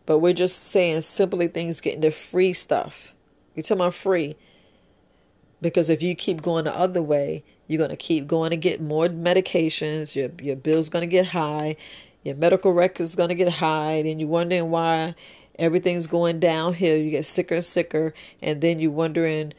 but 0.06 0.18
we're 0.18 0.32
just 0.32 0.62
saying 0.62 1.00
simply 1.00 1.48
things 1.48 1.80
getting 1.80 2.02
the 2.02 2.12
free 2.12 2.52
stuff. 2.52 3.16
You 3.56 3.64
tell 3.64 3.76
me 3.76 3.90
free. 3.90 4.36
Because 5.60 5.90
if 5.90 6.04
you 6.04 6.14
keep 6.14 6.40
going 6.40 6.66
the 6.66 6.78
other 6.78 7.02
way, 7.02 7.42
you're 7.66 7.78
going 7.78 7.90
to 7.90 7.96
keep 7.96 8.28
going 8.28 8.50
to 8.50 8.56
get 8.56 8.80
more 8.80 9.08
medications. 9.08 10.14
Your, 10.14 10.30
your 10.40 10.54
bill's 10.54 10.88
going 10.88 11.02
to 11.02 11.10
get 11.10 11.26
high. 11.26 11.74
Your 12.22 12.36
medical 12.36 12.72
record's 12.72 13.16
going 13.16 13.30
to 13.30 13.34
get 13.34 13.54
high. 13.54 13.94
And 13.94 14.20
you're 14.20 14.30
wondering 14.30 14.70
why 14.70 15.16
everything's 15.58 16.06
going 16.06 16.38
downhill. 16.38 16.96
You 16.96 17.10
get 17.10 17.26
sicker 17.26 17.56
and 17.56 17.64
sicker. 17.64 18.14
And 18.40 18.60
then 18.60 18.78
you're 18.78 18.92
wondering, 18.92 19.52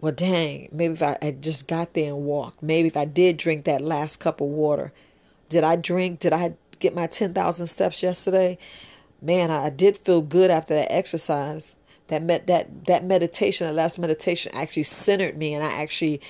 well, 0.00 0.12
dang, 0.12 0.70
maybe 0.72 0.94
if 0.94 1.02
I, 1.02 1.18
I 1.20 1.32
just 1.32 1.68
got 1.68 1.92
there 1.92 2.14
and 2.14 2.24
walked. 2.24 2.62
Maybe 2.62 2.86
if 2.86 2.96
I 2.96 3.04
did 3.04 3.36
drink 3.36 3.66
that 3.66 3.82
last 3.82 4.18
cup 4.18 4.40
of 4.40 4.46
water. 4.46 4.94
Did 5.50 5.64
I 5.64 5.76
drink? 5.76 6.20
Did 6.20 6.32
I 6.32 6.54
get 6.82 6.94
my 6.94 7.06
10,000 7.06 7.66
steps 7.66 8.02
yesterday? 8.02 8.58
Man, 9.20 9.50
I, 9.50 9.66
I 9.66 9.70
did 9.70 9.98
feel 9.98 10.20
good 10.20 10.50
after 10.50 10.74
that 10.74 10.92
exercise 10.92 11.76
that 12.08 12.22
met 12.22 12.46
that 12.48 12.86
that 12.86 13.04
meditation 13.04 13.66
that 13.66 13.74
last 13.74 13.98
meditation 13.98 14.52
actually 14.54 14.82
centered 14.82 15.38
me 15.38 15.54
and 15.54 15.64
i 15.64 15.70
actually 15.70 16.20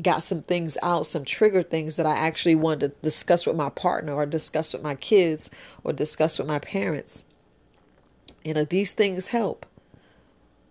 got 0.00 0.22
some 0.22 0.42
things 0.42 0.78
out, 0.82 1.06
some 1.06 1.24
trigger 1.24 1.62
things 1.62 1.96
that 1.96 2.06
I 2.06 2.16
actually 2.16 2.54
wanted 2.54 2.80
to 2.80 3.02
discuss 3.02 3.46
with 3.46 3.56
my 3.56 3.68
partner 3.70 4.14
or 4.14 4.26
discuss 4.26 4.72
with 4.72 4.82
my 4.82 4.94
kids 4.94 5.50
or 5.82 5.92
discuss 5.92 6.38
with 6.38 6.46
my 6.46 6.58
parents. 6.58 7.24
You 8.44 8.54
know, 8.54 8.64
these 8.64 8.92
things 8.92 9.28
help. 9.28 9.66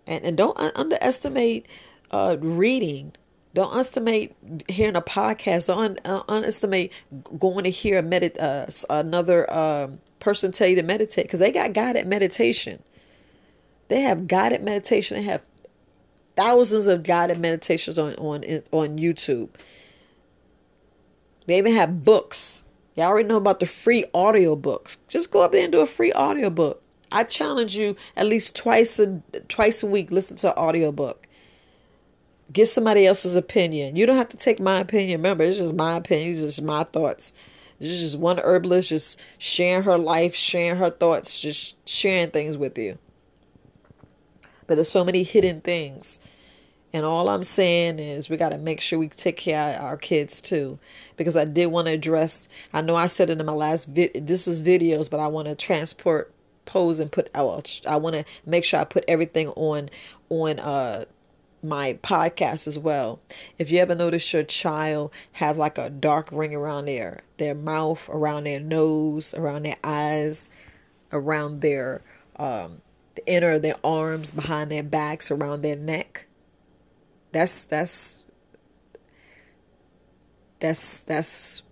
And, 0.06 0.24
and 0.24 0.36
don't 0.36 0.58
underestimate 0.58 1.66
uh, 2.10 2.36
reading. 2.40 3.12
Don't 3.54 3.70
underestimate 3.70 4.36
hearing 4.68 4.96
a 4.96 5.02
podcast. 5.02 5.68
Don't 5.68 5.98
un- 6.04 6.22
underestimate 6.28 6.92
going 7.38 7.64
to 7.64 7.70
hear 7.70 7.98
a 7.98 8.02
medit- 8.02 8.40
uh, 8.40 8.66
another 8.90 9.50
uh, 9.50 9.88
person 10.20 10.52
tell 10.52 10.68
you 10.68 10.76
to 10.76 10.82
meditate 10.82 11.24
because 11.24 11.40
they 11.40 11.50
got 11.50 11.72
guided 11.72 12.06
meditation. 12.06 12.82
They 13.88 14.02
have 14.02 14.26
guided 14.26 14.62
meditation. 14.62 15.16
They 15.16 15.22
have 15.24 15.42
thousands 16.36 16.86
of 16.86 17.02
guided 17.02 17.38
meditations 17.38 17.98
on 17.98 18.14
on 18.16 18.44
on 18.70 18.98
YouTube. 18.98 19.48
They 21.46 21.58
even 21.58 21.74
have 21.74 22.04
books. 22.04 22.62
Y'all 22.94 23.06
already 23.06 23.28
know 23.28 23.36
about 23.36 23.60
the 23.60 23.66
free 23.66 24.04
audio 24.12 24.54
books. 24.54 24.98
Just 25.08 25.30
go 25.30 25.42
up 25.42 25.52
there 25.52 25.62
and 25.62 25.72
do 25.72 25.80
a 25.80 25.86
free 25.86 26.12
audio 26.12 26.50
book. 26.50 26.82
I 27.10 27.24
challenge 27.24 27.76
you 27.76 27.96
at 28.16 28.26
least 28.26 28.54
twice 28.54 28.98
a 28.98 29.22
twice 29.48 29.82
a 29.82 29.86
week 29.86 30.10
listen 30.10 30.36
to 30.38 30.48
an 30.48 30.58
audio 30.58 30.92
book. 30.92 31.27
Get 32.52 32.66
somebody 32.66 33.06
else's 33.06 33.34
opinion. 33.34 33.96
You 33.96 34.06
don't 34.06 34.16
have 34.16 34.28
to 34.30 34.36
take 34.36 34.58
my 34.58 34.78
opinion. 34.80 35.20
Remember, 35.20 35.44
it's 35.44 35.58
just 35.58 35.74
my 35.74 35.96
opinion. 35.96 36.32
It's 36.32 36.40
just 36.40 36.62
my 36.62 36.84
thoughts. 36.84 37.34
It's 37.80 38.00
just 38.00 38.18
one 38.18 38.38
herbalist 38.40 38.88
just 38.88 39.20
sharing 39.38 39.84
her 39.84 39.98
life, 39.98 40.34
sharing 40.34 40.78
her 40.78 40.90
thoughts, 40.90 41.40
just 41.40 41.76
sharing 41.88 42.30
things 42.30 42.56
with 42.56 42.76
you. 42.76 42.98
But 44.66 44.74
there's 44.74 44.90
so 44.90 45.04
many 45.04 45.22
hidden 45.22 45.60
things. 45.60 46.18
And 46.92 47.04
all 47.04 47.28
I'm 47.28 47.42
saying 47.42 47.98
is 47.98 48.30
we 48.30 48.36
got 48.36 48.50
to 48.50 48.58
make 48.58 48.80
sure 48.80 48.98
we 48.98 49.08
take 49.08 49.36
care 49.36 49.76
of 49.76 49.82
our 49.82 49.96
kids 49.96 50.40
too. 50.40 50.78
Because 51.16 51.36
I 51.36 51.44
did 51.44 51.66
want 51.66 51.86
to 51.86 51.92
address, 51.92 52.48
I 52.72 52.80
know 52.80 52.96
I 52.96 53.08
said 53.08 53.30
it 53.30 53.38
in 53.38 53.46
my 53.46 53.52
last 53.52 53.86
vid, 53.86 54.26
this 54.26 54.46
was 54.46 54.62
videos, 54.62 55.10
but 55.10 55.20
I 55.20 55.26
want 55.28 55.48
to 55.48 55.54
transport, 55.54 56.32
pose 56.64 56.98
and 56.98 57.12
put, 57.12 57.30
I, 57.34 57.40
I 57.86 57.96
want 57.96 58.16
to 58.16 58.24
make 58.46 58.64
sure 58.64 58.80
I 58.80 58.84
put 58.84 59.04
everything 59.06 59.48
on, 59.48 59.90
on, 60.30 60.58
uh, 60.58 61.04
my 61.62 61.98
podcast 62.02 62.66
as 62.66 62.78
well. 62.78 63.20
If 63.58 63.70
you 63.70 63.78
ever 63.78 63.94
notice 63.94 64.32
your 64.32 64.42
child 64.42 65.12
have 65.32 65.58
like 65.58 65.78
a 65.78 65.90
dark 65.90 66.28
ring 66.32 66.54
around 66.54 66.86
their 66.86 67.20
their 67.38 67.54
mouth, 67.54 68.08
around 68.08 68.44
their 68.44 68.60
nose, 68.60 69.34
around 69.34 69.64
their 69.64 69.76
eyes, 69.82 70.50
around 71.12 71.60
their 71.60 72.02
um 72.36 72.82
the 73.14 73.26
inner 73.26 73.52
of 73.52 73.62
their 73.62 73.76
arms, 73.82 74.30
behind 74.30 74.70
their 74.70 74.82
backs, 74.82 75.30
around 75.30 75.62
their 75.62 75.76
neck. 75.76 76.26
That's 77.32 77.64
that's 77.64 78.20
that's 80.60 81.00
that's 81.00 81.62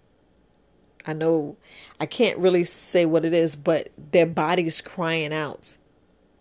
I 1.06 1.12
know 1.12 1.56
I 2.00 2.06
can't 2.06 2.38
really 2.38 2.64
say 2.64 3.06
what 3.06 3.24
it 3.24 3.32
is, 3.32 3.54
but 3.56 3.90
their 4.10 4.26
body's 4.26 4.80
crying 4.80 5.32
out. 5.32 5.76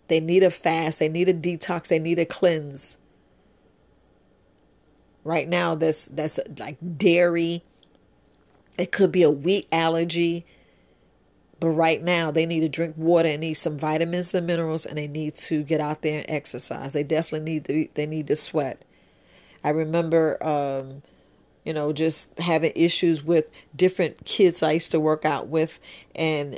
They 0.08 0.20
need 0.20 0.42
a 0.42 0.50
fast, 0.50 0.98
they 0.98 1.08
need 1.08 1.28
a 1.28 1.34
detox, 1.34 1.88
they 1.88 1.98
need 1.98 2.18
a 2.18 2.24
cleanse. 2.24 2.96
Right 5.26 5.48
now 5.48 5.74
that's 5.74 6.06
that's 6.06 6.38
like 6.56 6.78
dairy. 6.96 7.64
It 8.78 8.92
could 8.92 9.10
be 9.10 9.24
a 9.24 9.30
wheat 9.30 9.66
allergy. 9.72 10.46
But 11.58 11.70
right 11.70 12.00
now, 12.00 12.30
they 12.30 12.46
need 12.46 12.60
to 12.60 12.68
drink 12.68 12.94
water 12.96 13.30
and 13.30 13.40
need 13.40 13.54
some 13.54 13.76
vitamins 13.76 14.32
and 14.34 14.46
minerals, 14.46 14.86
and 14.86 14.96
they 14.96 15.08
need 15.08 15.34
to 15.36 15.64
get 15.64 15.80
out 15.80 16.02
there 16.02 16.18
and 16.20 16.30
exercise. 16.30 16.92
They 16.92 17.02
definitely 17.02 17.50
need 17.50 17.64
to. 17.64 17.88
They 17.94 18.06
need 18.06 18.28
to 18.28 18.36
sweat. 18.36 18.84
I 19.64 19.70
remember, 19.70 20.40
um, 20.46 21.02
you 21.64 21.72
know, 21.72 21.92
just 21.92 22.38
having 22.38 22.72
issues 22.76 23.24
with 23.24 23.46
different 23.74 24.24
kids 24.26 24.62
I 24.62 24.72
used 24.72 24.92
to 24.92 25.00
work 25.00 25.24
out 25.24 25.48
with, 25.48 25.80
and 26.14 26.56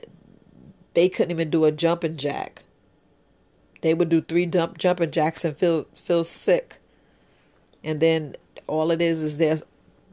they 0.93 1.09
couldn't 1.09 1.31
even 1.31 1.49
do 1.49 1.65
a 1.65 1.73
jumping 1.73 2.19
jack. 2.19 2.65
They 3.81 3.95
would 3.95 4.11
do 4.11 4.21
three 4.21 4.45
dump 4.45 4.77
jumping 4.77 5.11
jacks 5.11 5.43
and 5.43 5.57
feel 5.57 5.85
feel 5.95 6.25
sick. 6.25 6.81
And 7.83 8.01
then 8.01 8.35
all 8.69 8.91
it 8.91 9.03
is 9.03 9.23
is 9.23 9.39
their 9.39 9.59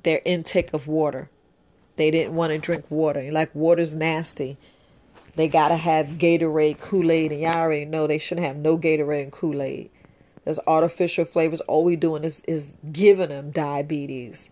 their 0.03 0.21
intake 0.25 0.73
of 0.73 0.87
water. 0.87 1.29
They 1.95 2.11
didn't 2.11 2.35
want 2.35 2.51
to 2.53 2.59
drink 2.59 2.85
water. 2.89 3.31
Like 3.31 3.53
water's 3.55 3.95
nasty. 3.95 4.57
They 5.35 5.47
gotta 5.47 5.75
have 5.75 6.17
Gatorade, 6.17 6.79
Kool 6.79 7.11
Aid, 7.11 7.31
and 7.31 7.41
y'all 7.41 7.55
already 7.57 7.85
know 7.85 8.07
they 8.07 8.17
shouldn't 8.17 8.47
have 8.47 8.57
no 8.57 8.77
Gatorade 8.77 9.23
and 9.23 9.31
Kool 9.31 9.61
Aid. 9.61 9.89
There's 10.45 10.59
artificial 10.67 11.25
flavors. 11.25 11.61
All 11.61 11.83
we 11.83 11.95
doing 11.95 12.23
is 12.23 12.41
is 12.47 12.75
giving 12.91 13.29
them 13.29 13.51
diabetes. 13.51 14.51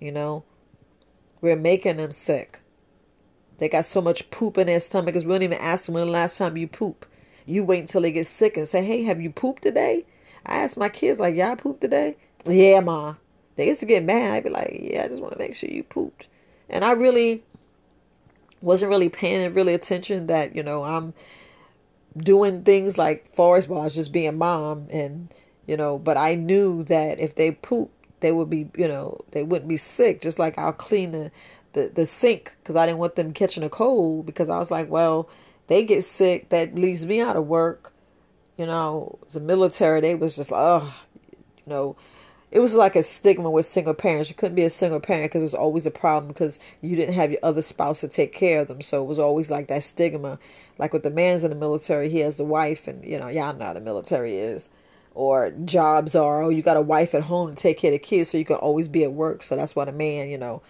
You 0.00 0.12
know, 0.12 0.44
we're 1.40 1.56
making 1.56 1.96
them 1.96 2.12
sick. 2.12 2.60
They 3.58 3.68
got 3.68 3.86
so 3.86 4.00
much 4.02 4.30
poop 4.30 4.58
in 4.58 4.66
their 4.66 4.80
stomach 4.80 5.06
because 5.06 5.24
we 5.24 5.32
don't 5.32 5.42
even 5.42 5.58
ask 5.58 5.86
them 5.86 5.94
when 5.94 6.04
the 6.04 6.10
last 6.10 6.36
time 6.36 6.56
you 6.56 6.68
poop. 6.68 7.06
You 7.46 7.64
wait 7.64 7.80
until 7.80 8.02
they 8.02 8.12
get 8.12 8.26
sick 8.26 8.56
and 8.56 8.68
say, 8.68 8.84
"Hey, 8.84 9.02
have 9.04 9.20
you 9.20 9.30
pooped 9.30 9.62
today?" 9.62 10.04
I 10.44 10.56
ask 10.56 10.76
my 10.76 10.88
kids 10.88 11.20
like, 11.20 11.34
"Y'all 11.36 11.56
pooped 11.56 11.80
today?" 11.80 12.16
Yeah, 12.46 12.80
ma. 12.80 13.14
They 13.56 13.66
used 13.68 13.80
to 13.80 13.86
get 13.86 14.04
mad. 14.04 14.34
I'd 14.34 14.44
be 14.44 14.50
like, 14.50 14.78
"Yeah, 14.80 15.04
I 15.04 15.08
just 15.08 15.22
want 15.22 15.32
to 15.32 15.38
make 15.38 15.54
sure 15.54 15.70
you 15.70 15.82
pooped." 15.82 16.28
And 16.68 16.84
I 16.84 16.92
really 16.92 17.42
wasn't 18.60 18.90
really 18.90 19.08
paying 19.08 19.52
really 19.54 19.74
attention 19.74 20.26
that 20.28 20.54
you 20.56 20.62
know 20.62 20.84
I'm 20.84 21.14
doing 22.16 22.62
things 22.62 22.98
like 22.98 23.26
forest 23.26 23.68
ball, 23.68 23.88
just 23.90 24.12
being 24.12 24.38
mom, 24.38 24.86
and 24.90 25.32
you 25.66 25.76
know, 25.76 25.98
but 25.98 26.16
I 26.16 26.34
knew 26.34 26.84
that 26.84 27.20
if 27.20 27.34
they 27.34 27.52
poop, 27.52 27.90
they 28.20 28.32
would 28.32 28.50
be 28.50 28.68
you 28.76 28.88
know 28.88 29.20
they 29.32 29.42
wouldn't 29.42 29.68
be 29.68 29.76
sick. 29.76 30.20
Just 30.20 30.38
like 30.38 30.58
I'll 30.58 30.72
clean 30.72 31.10
the 31.12 31.30
the, 31.72 31.90
the 31.94 32.06
sink 32.06 32.54
because 32.62 32.76
I 32.76 32.86
didn't 32.86 32.98
want 32.98 33.16
them 33.16 33.32
catching 33.32 33.62
a 33.64 33.68
cold 33.68 34.26
because 34.26 34.48
I 34.48 34.58
was 34.58 34.70
like, 34.70 34.88
well, 34.90 35.28
they 35.68 35.84
get 35.84 36.04
sick, 36.04 36.50
that 36.50 36.74
leaves 36.74 37.06
me 37.06 37.20
out 37.20 37.36
of 37.36 37.46
work. 37.46 37.92
You 38.58 38.66
know, 38.66 39.18
the 39.32 39.40
military, 39.40 40.00
they 40.00 40.14
was 40.14 40.36
just 40.36 40.50
like, 40.50 40.60
oh, 40.62 41.02
you 41.36 41.42
know, 41.66 41.96
it 42.52 42.60
was 42.60 42.74
like 42.74 42.94
a 42.96 43.02
stigma 43.02 43.50
with 43.50 43.64
single 43.66 43.94
parents. 43.94 44.28
You 44.28 44.36
couldn't 44.36 44.54
be 44.54 44.64
a 44.64 44.70
single 44.70 45.00
parent 45.00 45.30
because 45.30 45.40
it 45.40 45.44
was 45.44 45.54
always 45.54 45.86
a 45.86 45.90
problem 45.90 46.28
because 46.28 46.60
you 46.82 46.94
didn't 46.96 47.14
have 47.14 47.30
your 47.30 47.40
other 47.42 47.62
spouse 47.62 48.00
to 48.00 48.08
take 48.08 48.32
care 48.32 48.60
of 48.60 48.68
them. 48.68 48.82
So 48.82 49.02
it 49.02 49.06
was 49.06 49.18
always 49.18 49.50
like 49.50 49.68
that 49.68 49.82
stigma. 49.82 50.38
Like 50.78 50.92
with 50.92 51.02
the 51.02 51.10
man's 51.10 51.44
in 51.44 51.50
the 51.50 51.56
military, 51.56 52.10
he 52.10 52.20
has 52.20 52.36
the 52.36 52.44
wife, 52.44 52.86
and 52.86 53.04
you 53.04 53.18
know, 53.18 53.28
y'all 53.28 53.54
know 53.56 53.64
how 53.64 53.72
the 53.72 53.80
military 53.80 54.36
is. 54.36 54.68
Or 55.14 55.50
jobs 55.64 56.14
are, 56.14 56.42
oh, 56.42 56.48
you 56.50 56.62
got 56.62 56.76
a 56.76 56.82
wife 56.82 57.14
at 57.14 57.22
home 57.22 57.50
to 57.50 57.56
take 57.56 57.78
care 57.78 57.90
of 57.90 57.94
the 57.94 57.98
kids, 57.98 58.30
so 58.30 58.38
you 58.38 58.44
can 58.44 58.56
always 58.56 58.88
be 58.88 59.04
at 59.04 59.12
work. 59.12 59.42
So 59.42 59.56
that's 59.56 59.74
why 59.74 59.84
the 59.86 59.92
man, 59.92 60.28
you 60.28 60.38
know, 60.38 60.62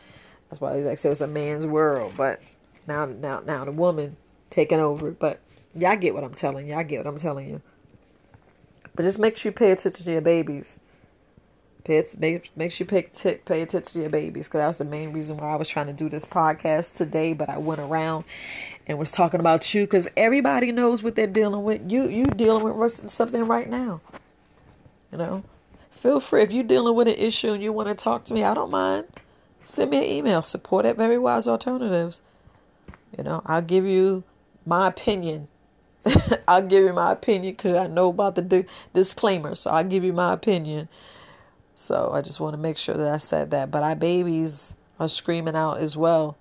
that's 0.49 0.61
why 0.61 0.73
like, 0.75 1.05
it 1.05 1.09
was 1.09 1.21
a 1.21 1.27
man's 1.27 1.67
world. 1.67 2.15
But 2.17 2.41
Now, 2.87 3.07
now, 3.07 3.41
now 3.41 3.65
the 3.65 3.73
woman 3.73 4.17
taking 4.51 4.81
over. 4.81 5.13
But 5.13 5.41
y'all 5.75 5.97
get 5.97 6.15
what 6.15 6.25
I'm 6.25 6.33
telling. 6.33 6.73
I 6.73 6.83
get 6.83 6.99
what 6.99 7.07
I'm 7.07 7.19
telling 7.19 7.49
you. 7.49 7.63
But 8.95 9.05
just 9.05 9.19
make 9.19 9.37
sure 9.37 9.51
you 9.51 9.55
pay 9.55 9.71
attention 9.71 10.05
to 10.05 10.13
your 10.13 10.21
babies. 10.21 10.81
Pay 11.85 11.97
it, 11.97 12.15
make, 12.19 12.57
make 12.57 12.71
sure 12.71 12.85
you 12.85 12.89
pay, 12.89 13.03
t- 13.03 13.39
pay 13.45 13.63
attention 13.63 13.93
to 13.93 14.01
your 14.03 14.11
babies 14.11 14.47
because 14.47 14.61
that 14.61 14.69
was 14.69 14.79
the 14.79 14.85
main 14.85 15.13
reason 15.13 15.37
why 15.37 15.53
I 15.53 15.57
was 15.57 15.69
trying 15.69 15.89
to 15.89 15.93
do 15.93 16.09
this 16.09 16.25
podcast 16.25 16.93
today. 16.93 17.33
But 17.33 17.49
I 17.49 17.59
went 17.59 17.81
around 17.81 18.25
and 18.87 18.99
was 18.99 19.11
talking 19.11 19.41
about 19.41 19.75
you 19.75 19.83
because 19.83 20.09
everybody 20.17 20.71
knows 20.71 21.03
what 21.03 21.17
they're 21.17 21.27
dealing 21.27 21.65
with. 21.65 21.91
You 21.91 22.09
you 22.09 22.27
dealing 22.27 22.77
with 22.77 22.93
something 23.11 23.47
right 23.47 23.69
now. 23.69 24.01
You 25.11 25.19
know, 25.19 25.45
feel 25.91 26.21
free 26.21 26.43
if 26.43 26.53
you're 26.53 26.63
dealing 26.63 26.95
with 26.95 27.09
an 27.09 27.15
issue 27.15 27.53
and 27.53 27.63
you 27.63 27.73
want 27.73 27.89
to 27.89 27.95
talk 27.95 28.25
to 28.27 28.35
me. 28.35 28.45
I 28.45 28.55
don't 28.55 28.71
mind. 28.71 29.07
Send 29.65 29.91
me 29.91 29.99
an 29.99 30.05
email. 30.05 30.43
Support 30.43 30.87
at 30.87 30.97
Very 30.97 31.19
Wise 31.19 31.49
Alternatives. 31.49 32.23
You 33.17 33.25
know, 33.25 33.43
I'll 33.45 33.63
give 33.63 33.87
you 33.87 34.23
my 34.65 34.87
opinion. 34.87 35.49
I'll 36.49 36.63
give 36.63 36.85
you 36.85 36.93
my 36.93 37.13
opinion 37.13 37.55
because 37.55 37.75
I 37.75 37.89
know 37.89 38.09
about 38.09 38.37
the 38.37 38.43
di- 38.43 38.67
disclaimer. 38.93 39.57
So 39.57 39.71
I'll 39.71 39.85
give 39.85 40.05
you 40.05 40.13
my 40.13 40.33
opinion 40.33 40.89
so 41.75 42.11
I 42.13 42.21
just 42.21 42.41
want 42.41 42.55
to 42.55 42.59
make 42.59 42.77
sure 42.77 42.97
that 42.97 43.09
I 43.09 43.17
said 43.17 43.51
that. 43.51 43.71
But 43.71 43.83
our 43.83 43.97
babies 43.97 44.75
are 44.99 45.09
screaming 45.09 45.57
out 45.57 45.79
as 45.79 45.97
well. 45.97 46.37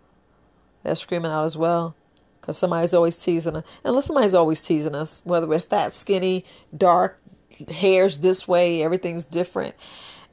They're 0.83 0.95
screaming 0.95 1.31
out 1.31 1.45
as 1.45 1.55
well. 1.57 1.95
Because 2.39 2.57
somebody's 2.57 2.93
always 2.93 3.15
teasing 3.15 3.55
us. 3.55 3.63
And 3.83 4.03
somebody's 4.03 4.33
always 4.33 4.61
teasing 4.61 4.95
us. 4.95 5.21
Whether 5.25 5.47
we're 5.47 5.59
fat, 5.59 5.93
skinny, 5.93 6.43
dark, 6.75 7.21
hair's 7.69 8.19
this 8.19 8.47
way, 8.47 8.83
everything's 8.83 9.25
different. 9.25 9.75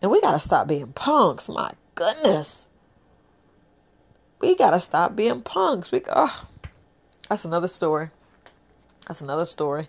And 0.00 0.10
we 0.10 0.20
got 0.20 0.32
to 0.32 0.40
stop 0.40 0.68
being 0.68 0.92
punks. 0.92 1.48
My 1.48 1.70
goodness. 1.94 2.66
We 4.40 4.54
got 4.56 4.70
to 4.70 4.80
stop 4.80 5.14
being 5.16 5.42
punks. 5.42 5.92
We, 5.92 6.02
oh, 6.14 6.48
that's 7.28 7.44
another 7.44 7.68
story. 7.68 8.10
That's 9.06 9.20
another 9.20 9.44
story. 9.44 9.88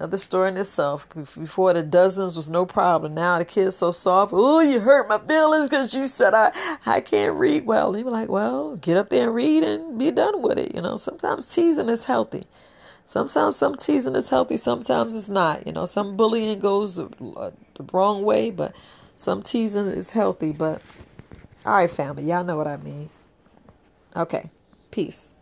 Another 0.00 0.16
story 0.16 0.48
in 0.48 0.56
itself. 0.56 1.06
Before 1.10 1.74
the 1.74 1.82
dozens 1.82 2.34
was 2.34 2.48
no 2.48 2.64
problem. 2.64 3.14
Now 3.14 3.38
the 3.38 3.44
kid's 3.44 3.76
so 3.76 3.90
soft. 3.90 4.32
Oh, 4.34 4.60
you 4.60 4.80
hurt 4.80 5.10
my 5.10 5.18
feelings 5.18 5.68
because 5.68 5.94
you 5.94 6.04
said 6.04 6.32
I, 6.32 6.52
I 6.86 7.02
can't 7.02 7.34
read 7.34 7.66
well. 7.66 7.94
You 7.94 8.06
were 8.06 8.10
like, 8.10 8.30
well, 8.30 8.76
get 8.76 8.96
up 8.96 9.10
there 9.10 9.24
and 9.24 9.34
read 9.34 9.62
and 9.62 9.98
be 9.98 10.10
done 10.10 10.40
with 10.40 10.58
it. 10.58 10.74
You 10.74 10.80
know, 10.80 10.96
sometimes 10.96 11.44
teasing 11.44 11.90
is 11.90 12.06
healthy. 12.06 12.44
Sometimes 13.04 13.58
some 13.58 13.76
teasing 13.76 14.16
is 14.16 14.30
healthy. 14.30 14.56
Sometimes 14.56 15.14
it's 15.14 15.28
not. 15.28 15.66
You 15.66 15.74
know, 15.74 15.84
some 15.84 16.16
bullying 16.16 16.60
goes 16.60 16.96
the 16.96 17.10
wrong 17.92 18.22
way, 18.22 18.50
but 18.50 18.74
some 19.16 19.42
teasing 19.42 19.84
is 19.84 20.12
healthy. 20.12 20.52
But 20.52 20.80
all 21.66 21.74
right, 21.74 21.90
family, 21.90 22.24
y'all 22.24 22.42
know 22.42 22.56
what 22.56 22.68
I 22.68 22.78
mean. 22.78 23.10
Okay, 24.16 24.50
peace. 24.90 25.34